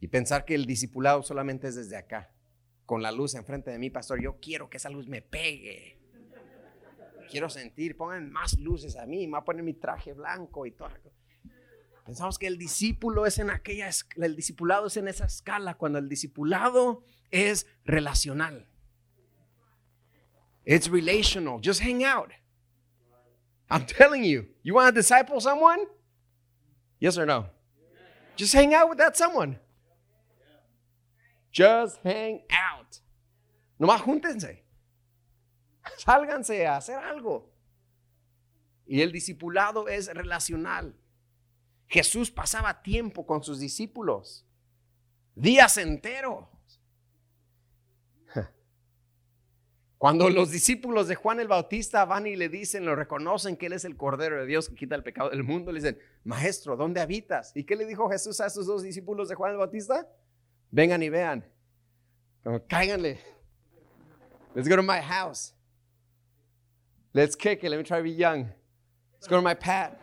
y 0.00 0.08
pensar 0.08 0.44
que 0.44 0.54
el 0.54 0.66
discipulado 0.66 1.22
solamente 1.22 1.68
es 1.68 1.74
desde 1.74 1.96
acá, 1.96 2.30
con 2.84 3.02
la 3.02 3.12
luz 3.12 3.34
enfrente 3.34 3.70
de 3.70 3.78
mí, 3.78 3.88
pastor. 3.88 4.20
Yo 4.20 4.38
quiero 4.40 4.68
que 4.68 4.76
esa 4.76 4.90
luz 4.90 5.08
me 5.08 5.22
pegue. 5.22 5.98
Quiero 7.34 7.50
sentir, 7.50 7.96
pongan 7.96 8.30
más 8.30 8.56
luces 8.60 8.94
a 8.94 9.06
mí, 9.06 9.26
me 9.26 9.32
voy 9.32 9.40
a 9.40 9.44
poner 9.44 9.64
mi 9.64 9.74
traje 9.74 10.12
blanco 10.12 10.66
y 10.66 10.70
todo. 10.70 10.90
Pensamos 12.06 12.38
que 12.38 12.46
el 12.46 12.56
discípulo 12.56 13.26
es 13.26 13.40
en 13.40 13.50
aquella, 13.50 13.90
el 14.18 14.36
discipulado 14.36 14.86
es 14.86 14.96
en 14.98 15.08
esa 15.08 15.24
escala, 15.24 15.74
cuando 15.74 15.98
el 15.98 16.08
discipulado 16.08 17.02
es 17.32 17.66
relacional. 17.84 18.68
It's 20.64 20.88
relational. 20.88 21.58
Just 21.60 21.80
hang 21.82 22.04
out. 22.04 22.30
I'm 23.68 23.84
telling 23.84 24.22
you, 24.22 24.46
you 24.62 24.72
want 24.72 24.94
to 24.94 25.00
disciple 25.00 25.40
someone? 25.40 25.86
Yes 27.00 27.18
or 27.18 27.26
no? 27.26 27.46
Just 28.36 28.54
hang 28.54 28.72
out 28.74 28.88
with 28.90 28.98
that 28.98 29.16
someone. 29.16 29.58
Just 31.50 31.98
hang 32.04 32.44
out. 32.48 33.00
Nomás 33.80 34.02
júntense. 34.02 34.63
Sálganse 35.98 36.66
a 36.66 36.76
hacer 36.76 36.96
algo. 36.96 37.52
Y 38.86 39.00
el 39.00 39.12
discipulado 39.12 39.88
es 39.88 40.12
relacional. 40.12 40.94
Jesús 41.86 42.30
pasaba 42.30 42.82
tiempo 42.82 43.26
con 43.26 43.42
sus 43.42 43.60
discípulos, 43.60 44.46
días 45.34 45.76
enteros. 45.78 46.46
Cuando 49.98 50.28
los 50.28 50.50
discípulos 50.50 51.08
de 51.08 51.14
Juan 51.14 51.40
el 51.40 51.48
Bautista 51.48 52.04
van 52.04 52.26
y 52.26 52.36
le 52.36 52.48
dicen, 52.48 52.84
lo 52.84 52.96
reconocen 52.96 53.56
que 53.56 53.66
Él 53.66 53.74
es 53.74 53.84
el 53.84 53.96
Cordero 53.96 54.40
de 54.40 54.46
Dios 54.46 54.68
que 54.68 54.74
quita 54.74 54.96
el 54.96 55.02
pecado 55.02 55.30
del 55.30 55.44
mundo, 55.44 55.72
le 55.72 55.80
dicen, 55.80 55.98
Maestro, 56.24 56.76
¿dónde 56.76 57.00
habitas? 57.00 57.52
¿Y 57.54 57.64
qué 57.64 57.76
le 57.76 57.86
dijo 57.86 58.10
Jesús 58.10 58.40
a 58.40 58.46
esos 58.46 58.66
dos 58.66 58.82
discípulos 58.82 59.28
de 59.28 59.34
Juan 59.34 59.52
el 59.52 59.58
Bautista? 59.58 60.08
Vengan 60.70 61.02
y 61.02 61.08
vean. 61.08 61.44
cáiganle. 62.68 63.20
Let's 64.54 64.68
go 64.68 64.76
to 64.76 64.82
my 64.82 65.00
house. 65.00 65.53
Let's 67.14 67.36
kick 67.36 67.62
it. 67.62 67.70
Let 67.70 67.78
me 67.78 67.84
try 67.84 67.98
to 67.98 68.02
be 68.02 68.10
young. 68.10 68.50
Let's 69.14 69.28
go 69.28 69.36
to 69.36 69.42
my 69.42 69.54
pad. 69.54 69.96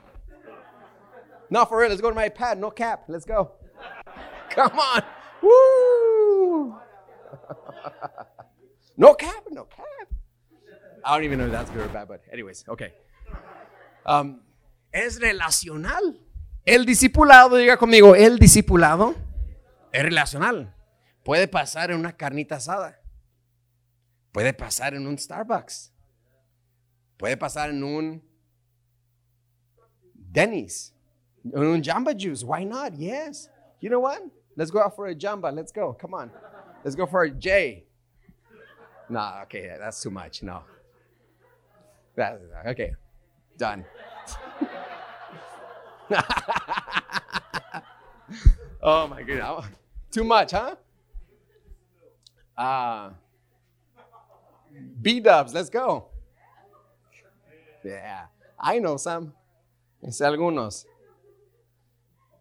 No, 1.50 1.66
for 1.66 1.80
real, 1.80 1.90
let's 1.90 2.02
go 2.02 2.10
to 2.10 2.16
my 2.16 2.30
pad. 2.30 2.58
No 2.58 2.72
cap. 2.72 3.04
Let's 3.10 3.26
go. 3.26 3.52
Come 4.50 4.80
on. 4.80 5.04
Woo! 5.44 6.76
no 8.98 9.14
cap, 9.14 9.44
no 9.52 9.66
cap. 9.66 9.86
I 11.04 11.16
don't 11.16 11.26
even 11.26 11.40
know 11.40 11.46
if 11.46 11.52
that's 11.52 11.70
good 11.72 11.82
or 11.82 11.90
bad, 11.90 12.08
but 12.08 12.22
anyways, 12.32 12.64
okay. 12.70 12.94
Um, 14.06 14.42
es 14.94 15.20
relacional. 15.20 16.18
El 16.66 16.86
discipulado, 16.86 17.58
diga 17.58 17.78
conmigo, 17.78 18.16
el 18.16 18.38
discipulado 18.38 19.16
es 19.92 20.04
relacional. 20.04 20.74
Puede 21.24 21.48
pasar 21.48 21.92
en 21.92 21.98
una 21.98 22.16
carnita 22.16 22.56
asada. 22.56 23.00
Puede 24.32 24.54
pasar 24.54 24.94
en 24.94 25.08
un 25.08 25.18
Starbucks. 25.18 25.92
Puede 27.22 27.38
pasar 27.38 27.70
en 27.70 27.84
un 27.84 28.22
Denny's. 30.16 30.92
En 31.46 31.64
un 31.64 31.84
Jamba 31.84 32.16
Juice. 32.16 32.44
Why 32.44 32.64
not? 32.64 32.98
Yes. 32.98 33.48
You 33.80 33.92
know 33.92 34.00
what? 34.00 34.24
Let's 34.58 34.72
go 34.72 34.82
out 34.82 34.96
for 34.96 35.06
a 35.06 35.14
Jamba. 35.14 35.56
Let's 35.56 35.72
go. 35.72 35.94
Come 35.94 36.16
on. 36.16 36.32
Let's 36.84 36.96
go 36.96 37.06
for 37.06 37.22
a 37.22 37.30
J. 37.30 37.84
No, 39.08 39.42
okay, 39.44 39.76
that's 39.78 40.02
too 40.02 40.10
much. 40.10 40.42
No. 40.42 40.64
That, 42.16 42.42
okay, 42.68 42.96
done. 43.58 43.86
oh 48.82 49.08
my 49.08 49.22
goodness. 49.22 49.66
Too 50.12 50.24
much, 50.24 50.52
huh? 50.52 50.76
Uh, 52.58 53.12
B 55.02 55.20
dubs, 55.20 55.54
let's 55.54 55.70
go. 55.70 56.11
Yeah, 57.84 58.30
I 58.60 58.80
know 58.80 58.98
some. 58.98 59.34
Sé 60.10 60.26
algunos. 60.26 60.88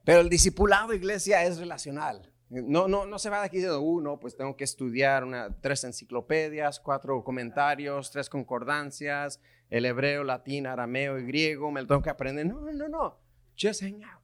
Pero 0.05 0.21
el 0.21 0.29
discipulado, 0.29 0.95
iglesia, 0.95 1.45
es 1.45 1.59
relacional. 1.59 2.33
No, 2.49 2.89
no, 2.89 3.07
no 3.07 3.19
se 3.19 3.31
va 3.31 3.41
de 3.41 3.47
aquí 3.47 3.59
diciendo, 3.59 3.81
uh, 3.81 4.01
no, 4.01 4.19
pues 4.19 4.37
tengo 4.37 4.57
que 4.57 4.65
estudiar 4.65 5.23
una, 5.23 5.55
tres 5.61 5.85
enciclopedias, 5.85 6.81
cuatro 6.81 7.23
comentarios, 7.23 8.11
tres 8.11 8.29
concordancias, 8.29 9.41
el 9.69 9.85
hebreo, 9.85 10.25
latín, 10.25 10.67
arameo 10.67 11.17
y 11.19 11.27
griego, 11.27 11.71
me 11.71 11.83
lo 11.83 11.87
tengo 11.87 12.03
que 12.03 12.11
aprender. 12.11 12.47
No, 12.47 12.61
no, 12.61 12.89
no. 12.89 13.21
Just 13.57 13.83
hang 13.83 14.03
out. 14.03 14.21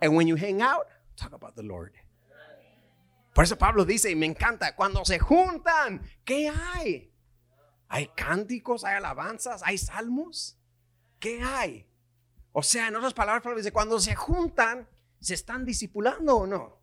And 0.00 0.16
when 0.16 0.28
you 0.28 0.36
hang 0.36 0.62
out, 0.62 0.86
talk 1.16 1.32
about 1.32 1.56
the 1.56 1.62
Lord. 1.62 1.92
Por 3.34 3.44
eso 3.44 3.56
Pablo 3.56 3.84
dice, 3.84 4.10
y 4.10 4.14
me 4.14 4.26
encanta, 4.26 4.76
cuando 4.76 5.04
se 5.04 5.18
juntan, 5.18 6.02
¿qué 6.24 6.48
hay? 6.48 7.12
¿Hay 7.88 8.08
cánticos, 8.08 8.84
hay 8.84 8.96
alabanzas, 8.96 9.62
hay 9.64 9.78
salmos? 9.78 10.58
¿Qué 11.18 11.40
hay? 11.42 11.86
O 12.52 12.62
sea, 12.62 12.88
en 12.88 12.96
otras 12.96 13.14
palabras, 13.14 13.42
Pablo 13.42 13.60
cuando 13.72 13.98
se 13.98 14.14
juntan, 14.14 14.88
¿se 15.20 15.34
están 15.34 15.64
discipulando 15.64 16.36
o 16.36 16.46
no? 16.46 16.78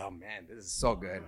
Oh 0.00 0.10
man, 0.10 0.46
this 0.46 0.64
is 0.64 0.72
so 0.72 0.96
good. 0.96 1.22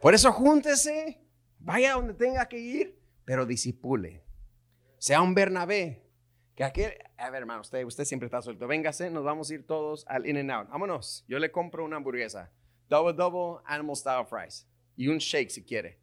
Por 0.00 0.14
eso 0.14 0.32
júntese, 0.32 1.20
vaya 1.58 1.94
donde 1.94 2.14
tenga 2.14 2.46
que 2.46 2.58
ir, 2.58 2.98
pero 3.24 3.46
disipule. 3.46 4.24
Sea 4.98 5.22
un 5.22 5.34
Bernabé, 5.34 6.02
que 6.54 6.64
aquel, 6.64 6.92
a 7.16 7.30
ver, 7.30 7.42
hermano, 7.42 7.62
usted, 7.62 7.84
usted 7.84 8.04
siempre 8.04 8.26
está 8.26 8.42
suelto. 8.42 8.66
Véngase, 8.66 9.10
nos 9.10 9.24
vamos 9.24 9.50
a 9.50 9.54
ir 9.54 9.66
todos 9.66 10.04
al 10.06 10.26
In 10.26 10.36
and 10.36 10.50
Out. 10.50 10.68
Vámonos. 10.68 11.24
Yo 11.28 11.38
le 11.38 11.50
compro 11.50 11.84
una 11.84 11.96
hamburguesa. 11.96 12.50
Double, 12.88 13.14
double, 13.14 13.62
animal 13.64 13.96
style 13.96 14.26
fries. 14.26 14.68
Y 15.02 15.08
un 15.08 15.18
shake 15.18 15.50
si 15.50 15.64
quiere. 15.64 15.98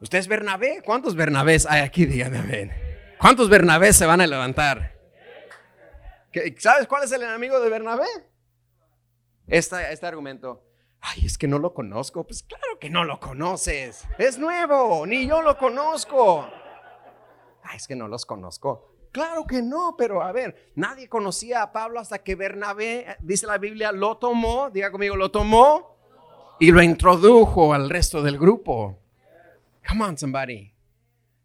¿Usted 0.00 0.16
es 0.16 0.26
Bernabé? 0.26 0.80
¿Cuántos 0.82 1.14
Bernabés 1.14 1.66
hay 1.66 1.82
aquí? 1.82 2.06
Dígame, 2.06 2.38
amén. 2.38 2.72
¿Cuántos 3.20 3.50
Bernabés 3.50 3.98
se 3.98 4.06
van 4.06 4.22
a 4.22 4.26
levantar? 4.26 4.98
¿Sabes 6.56 6.86
cuál 6.86 7.04
es 7.04 7.12
el 7.12 7.22
enemigo 7.22 7.60
de 7.60 7.68
Bernabé? 7.68 8.06
Este, 9.46 9.92
este 9.92 10.06
argumento. 10.06 10.64
Ay, 11.02 11.26
es 11.26 11.36
que 11.36 11.46
no 11.46 11.58
lo 11.58 11.74
conozco. 11.74 12.26
Pues 12.26 12.44
claro 12.44 12.78
que 12.80 12.88
no 12.88 13.04
lo 13.04 13.20
conoces. 13.20 14.06
Es 14.16 14.38
nuevo, 14.38 15.04
ni 15.06 15.28
yo 15.28 15.42
lo 15.42 15.58
conozco 15.58 16.50
es 17.74 17.86
que 17.86 17.96
no 17.96 18.08
los 18.08 18.26
conozco. 18.26 18.96
Claro 19.12 19.44
que 19.46 19.62
no, 19.62 19.96
pero 19.96 20.22
a 20.22 20.32
ver, 20.32 20.72
nadie 20.76 21.08
conocía 21.08 21.62
a 21.62 21.72
Pablo 21.72 21.98
hasta 21.98 22.22
que 22.22 22.36
Bernabé, 22.36 23.16
dice 23.20 23.46
la 23.46 23.58
Biblia, 23.58 23.92
lo 23.92 24.18
tomó, 24.18 24.70
diga 24.70 24.90
conmigo, 24.90 25.16
lo 25.16 25.30
tomó 25.30 25.99
y 26.60 26.70
lo 26.70 26.82
introdujo 26.82 27.72
al 27.72 27.88
resto 27.88 28.22
del 28.22 28.38
grupo. 28.38 29.02
Come 29.88 30.04
on, 30.04 30.18
somebody. 30.18 30.72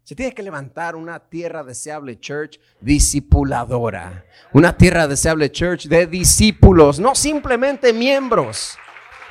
Se 0.04 0.14
tiene 0.14 0.32
que 0.32 0.42
levantar 0.42 0.94
una 0.94 1.18
tierra 1.18 1.64
deseable 1.64 2.20
church 2.20 2.60
discipuladora. 2.80 4.24
Una 4.52 4.76
tierra 4.76 5.08
deseable 5.08 5.50
church 5.50 5.86
de 5.86 6.06
discípulos, 6.06 7.00
no 7.00 7.14
simplemente 7.14 7.92
miembros, 7.92 8.78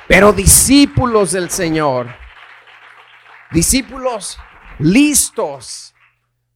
pero 0.08 0.32
discípulos 0.32 1.32
del 1.32 1.48
Señor. 1.50 2.08
Discípulos 3.52 4.38
listos 4.80 5.94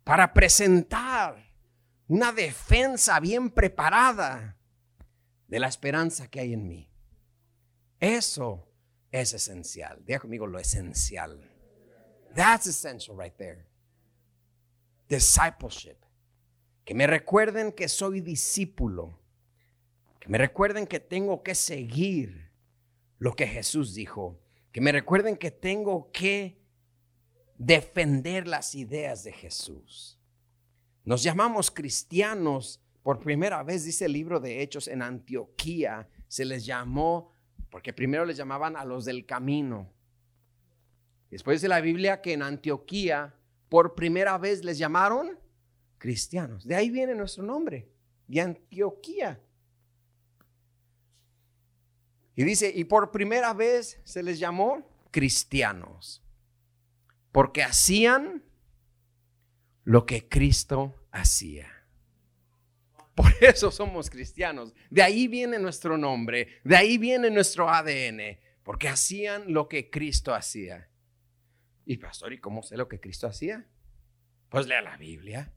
para 0.05 0.35
presentar 0.35 1.37
una 2.09 2.33
defensa 2.33 3.21
bien 3.21 3.49
preparada 3.49 4.57
de 5.47 5.61
la 5.61 5.69
esperanza 5.69 6.27
que 6.27 6.41
hay 6.41 6.53
en 6.53 6.67
mí. 6.67 6.91
Eso 8.01 8.70
es 9.11 9.35
esencial. 9.35 10.03
Diga 10.05 10.21
conmigo 10.21 10.47
lo 10.47 10.59
esencial. 10.59 11.41
That's 12.35 12.67
essential 12.67 13.17
right 13.19 13.35
there. 13.37 13.67
Discipleship. 15.09 15.97
Que 16.85 16.95
me 16.95 17.07
recuerden 17.07 17.73
que 17.73 17.89
soy 17.89 18.21
discípulo. 18.21 19.19
Que 20.21 20.29
me 20.29 20.39
recuerden 20.39 20.87
que 20.87 21.01
tengo 21.01 21.43
que 21.43 21.55
seguir 21.55 22.51
lo 23.19 23.35
que 23.35 23.47
Jesús 23.47 23.95
dijo. 23.95 24.41
Que 24.73 24.81
me 24.81 24.93
recuerden 24.93 25.37
que 25.37 25.51
tengo 25.51 26.11
que 26.13 26.61
defender 27.59 28.47
las 28.47 28.75
ideas 28.75 29.25
de 29.25 29.33
Jesús. 29.33 30.19
Nos 31.05 31.23
llamamos 31.23 31.71
cristianos 31.71 32.81
por 33.03 33.21
primera 33.21 33.63
vez, 33.63 33.85
dice 33.85 34.05
el 34.05 34.13
libro 34.13 34.41
de 34.41 34.63
Hechos, 34.63 34.87
en 34.87 35.03
Antioquía. 35.03 36.09
Se 36.29 36.45
les 36.45 36.65
llamó, 36.65 37.33
porque 37.71 37.93
primero 37.93 38.25
les 38.25 38.37
llamaban 38.37 38.77
a 38.77 38.85
los 38.85 39.05
del 39.05 39.25
camino. 39.27 39.91
Después 41.31 41.61
dice 41.61 41.69
la 41.69 41.81
Biblia 41.81 42.21
que 42.21 42.33
en 42.33 42.43
Antioquía 42.43 43.35
por 43.69 43.95
primera 43.95 44.37
vez 44.37 44.65
les 44.65 44.79
llamaron 44.79 45.39
cristianos. 45.99 46.67
De 46.67 46.75
ahí 46.75 46.91
viene 46.91 47.15
nuestro 47.15 47.43
nombre, 47.45 47.89
de 48.27 48.41
Antioquía. 48.41 49.41
Y 52.35 52.45
dice, 52.45 52.73
y 52.75 52.85
por 52.85 53.11
primera 53.11 53.53
vez 53.55 54.01
se 54.05 54.23
les 54.23 54.39
llamó 54.39 54.89
cristianos 55.11 56.23
porque 57.33 57.63
hacían 57.63 58.43
lo 59.85 60.07
que 60.07 60.29
Cristo 60.29 60.95
hacía. 61.11 61.80
Por 63.15 63.33
eso 63.41 63.71
somos 63.71 64.09
cristianos. 64.09 64.73
De 64.89 65.03
ahí 65.03 65.29
viene 65.29 65.59
nuestro 65.59 65.99
nombre, 65.99 66.61
de 66.65 66.77
ahí 66.77 66.99
viene 66.99 67.31
nuestro 67.31 67.69
ADN, 67.69 68.39
porque 68.63 68.89
hacían 68.89 69.53
lo 69.53 69.69
que 69.69 69.91
Cristo 69.91 70.35
hacía. 70.35 70.89
Y 71.85 71.97
pastor, 71.97 72.33
¿y 72.33 72.39
cómo 72.39 72.63
sé 72.63 72.77
lo 72.77 72.89
que 72.89 73.01
Cristo 73.01 73.27
hacía? 73.27 73.67
Pues 74.49 74.67
lea 74.67 74.81
la 74.81 74.97
Biblia. 74.97 75.53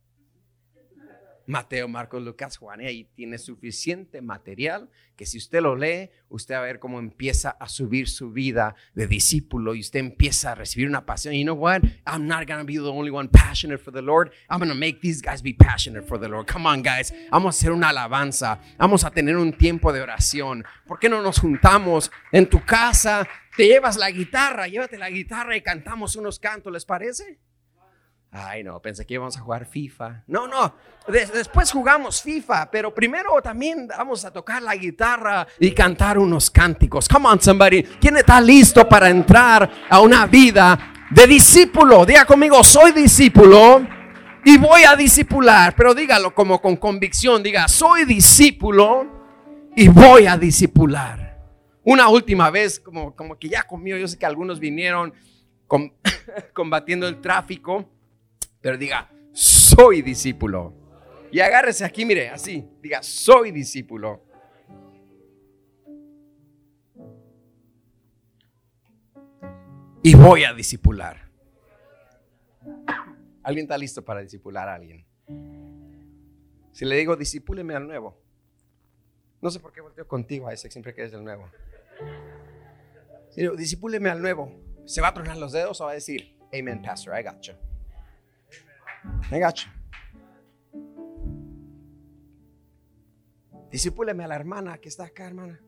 Mateo, 1.45 1.87
Marcos, 1.87 2.23
Lucas, 2.23 2.57
Juan, 2.57 2.81
ahí 2.81 3.05
tiene 3.15 3.37
suficiente 3.37 4.21
material 4.21 4.89
que 5.15 5.25
si 5.25 5.37
usted 5.37 5.61
lo 5.61 5.75
lee, 5.75 6.09
usted 6.29 6.55
va 6.55 6.59
a 6.59 6.63
ver 6.63 6.79
cómo 6.79 6.99
empieza 6.99 7.51
a 7.51 7.69
subir 7.69 8.09
su 8.09 8.31
vida 8.31 8.75
de 8.95 9.07
discípulo 9.07 9.75
y 9.75 9.81
usted 9.81 9.99
empieza 9.99 10.51
a 10.51 10.55
recibir 10.55 10.87
una 10.87 11.05
pasión. 11.05 11.35
You 11.35 11.43
know 11.43 11.55
what? 11.55 11.81
I'm 12.07 12.27
not 12.27 12.47
going 12.47 12.59
to 12.59 12.65
be 12.65 12.75
the 12.75 12.89
only 12.89 13.11
one 13.11 13.29
passionate 13.29 13.79
for 13.79 13.93
the 13.93 14.01
Lord. 14.01 14.31
I'm 14.49 14.59
going 14.59 14.71
to 14.71 14.77
make 14.77 15.01
these 15.01 15.21
guys 15.21 15.41
be 15.41 15.53
passionate 15.53 16.07
for 16.07 16.19
the 16.19 16.27
Lord. 16.27 16.47
Come 16.51 16.67
on, 16.67 16.81
guys. 16.81 17.13
Vamos 17.29 17.55
a 17.55 17.57
hacer 17.57 17.71
una 17.71 17.89
alabanza. 17.89 18.59
Vamos 18.77 19.03
a 19.03 19.11
tener 19.11 19.37
un 19.37 19.53
tiempo 19.53 19.93
de 19.93 20.01
oración. 20.01 20.63
¿Por 20.87 20.99
qué 20.99 21.09
no 21.09 21.21
nos 21.21 21.39
juntamos 21.39 22.11
en 22.31 22.49
tu 22.49 22.63
casa? 22.65 23.27
Te 23.55 23.67
llevas 23.67 23.97
la 23.97 24.09
guitarra, 24.09 24.67
llévate 24.67 24.97
la 24.97 25.11
guitarra 25.11 25.55
y 25.55 25.61
cantamos 25.61 26.15
unos 26.15 26.39
cantos, 26.39 26.73
¿les 26.73 26.85
parece? 26.85 27.39
Ay, 28.35 28.63
no, 28.63 28.81
pensé 28.81 29.05
que 29.05 29.13
íbamos 29.13 29.37
a 29.37 29.41
jugar 29.41 29.67
FIFA. 29.67 30.23
No, 30.25 30.47
no, 30.47 30.73
después 31.07 31.71
jugamos 31.71 32.19
FIFA, 32.19 32.71
pero 32.71 32.91
primero 32.91 33.39
también 33.43 33.87
vamos 33.87 34.25
a 34.25 34.33
tocar 34.33 34.59
la 34.63 34.75
guitarra 34.75 35.45
y 35.59 35.71
cantar 35.71 36.17
unos 36.17 36.49
cánticos. 36.49 37.07
Come 37.07 37.29
on, 37.29 37.39
somebody. 37.39 37.83
¿Quién 37.83 38.17
está 38.17 38.41
listo 38.41 38.89
para 38.89 39.07
entrar 39.07 39.69
a 39.87 39.99
una 39.99 40.25
vida 40.25 41.05
de 41.11 41.27
discípulo? 41.27 42.07
Diga 42.07 42.25
conmigo, 42.25 42.63
soy 42.63 42.91
discípulo 42.91 43.85
y 44.43 44.57
voy 44.57 44.81
a 44.83 44.95
discipular, 44.95 45.75
pero 45.77 45.93
dígalo 45.93 46.33
como 46.33 46.59
con 46.59 46.77
convicción. 46.77 47.43
Diga, 47.43 47.67
soy 47.67 48.03
discípulo 48.03 49.05
y 49.75 49.89
voy 49.89 50.25
a 50.25 50.39
discipular. 50.39 51.39
Una 51.83 52.09
última 52.09 52.49
vez, 52.49 52.79
como, 52.79 53.15
como 53.15 53.37
que 53.37 53.49
ya 53.49 53.61
comió, 53.61 53.95
yo 53.95 54.07
sé 54.07 54.17
que 54.17 54.25
algunos 54.25 54.59
vinieron 54.59 55.13
combatiendo 56.53 57.07
el 57.07 57.21
tráfico 57.21 57.92
pero 58.63 58.77
diga, 58.77 59.11
soy 59.33 60.01
discípulo. 60.01 60.73
Y 61.33 61.41
agárrese 61.41 61.83
aquí, 61.83 62.05
mire, 62.05 62.29
así, 62.29 62.65
diga, 62.81 63.03
soy 63.03 63.51
discípulo. 63.51 64.23
Y 70.01 70.15
voy 70.15 70.45
a 70.45 70.53
discipular. 70.53 71.29
¿Alguien 73.43 73.65
está 73.65 73.77
listo 73.77 74.05
para 74.05 74.21
discipular 74.21 74.69
a 74.69 74.75
alguien? 74.75 75.05
Si 76.71 76.85
le 76.85 76.95
digo, 76.95 77.17
disipúleme 77.17 77.75
al 77.75 77.85
nuevo. 77.85 78.17
No 79.41 79.51
sé 79.51 79.59
por 79.59 79.73
qué 79.73 79.81
volteo 79.81 80.07
contigo 80.07 80.47
a 80.47 80.53
ese 80.53 80.71
siempre 80.71 80.93
que 80.93 81.03
es 81.03 81.11
el 81.11 81.25
nuevo. 81.25 81.49
Si 83.29 83.41
digo, 83.41 83.57
disipúleme 83.57 84.09
al 84.09 84.21
nuevo. 84.21 84.53
¿Se 84.85 85.01
va 85.01 85.09
a 85.09 85.13
tronar 85.13 85.35
los 85.35 85.51
dedos 85.51 85.81
o 85.81 85.85
va 85.85 85.91
a 85.91 85.95
decir, 85.95 86.37
Amen, 86.57 86.81
Pastor, 86.81 87.19
I 87.19 87.23
got 87.23 87.41
you? 87.41 87.72
Venga, 89.29 89.53
Disipúleme 93.73 94.23
a 94.23 94.27
la 94.27 94.35
hermana 94.35 94.77
que 94.77 94.87
está 94.87 95.05
acá, 95.05 95.25
hermana. 95.25 95.59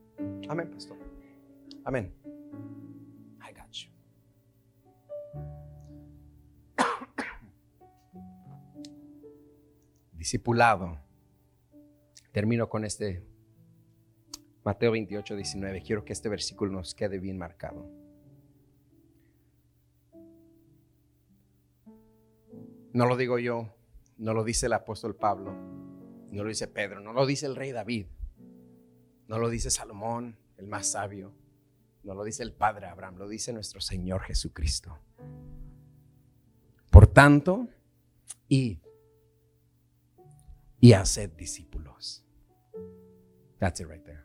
Amén, 0.47 0.69
pastor. 0.69 0.95
Amén. 1.83 2.13
I 3.41 3.51
got 3.51 3.71
you. 3.71 3.89
Discipulado. 10.13 10.99
Termino 12.31 12.69
con 12.69 12.85
este 12.85 13.25
Mateo 14.63 14.91
28, 14.91 15.35
19. 15.35 15.81
Quiero 15.81 16.05
que 16.05 16.13
este 16.13 16.29
versículo 16.29 16.71
nos 16.71 16.93
quede 16.93 17.17
bien 17.17 17.39
marcado. 17.39 17.89
No 22.95 23.05
lo 23.07 23.17
digo 23.17 23.39
yo, 23.39 23.75
no 24.19 24.33
lo 24.33 24.45
dice 24.45 24.67
el 24.67 24.73
apóstol 24.73 25.17
Pablo, 25.17 25.51
no 26.31 26.43
lo 26.43 26.47
dice 26.47 26.69
Pedro, 26.69 27.01
no 27.01 27.11
lo 27.11 27.25
dice 27.25 27.45
el 27.45 27.57
rey 27.57 27.73
David, 27.73 28.05
no 29.27 29.37
lo 29.37 29.49
dice 29.49 29.69
Salomón, 29.69 30.37
el 30.55 30.67
más 30.67 30.87
sabio, 30.87 31.33
no 32.03 32.13
lo 32.13 32.23
dice 32.23 32.41
el 32.43 32.53
padre 32.53 32.87
Abraham, 32.87 33.17
lo 33.17 33.27
dice 33.27 33.51
nuestro 33.51 33.81
Señor 33.81 34.21
Jesucristo. 34.21 34.97
Por 36.89 37.07
tanto, 37.07 37.67
y 38.47 38.79
y 40.79 40.93
haced 40.93 41.31
discípulos. 41.31 42.25
That's 43.59 43.81
it 43.81 43.89
right 43.89 44.05
there. 44.05 44.23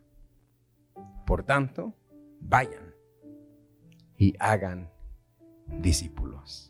Por 1.27 1.43
tanto, 1.43 1.93
vayan 2.39 2.95
y 4.17 4.37
hagan 4.39 4.93
discípulos. 5.81 6.70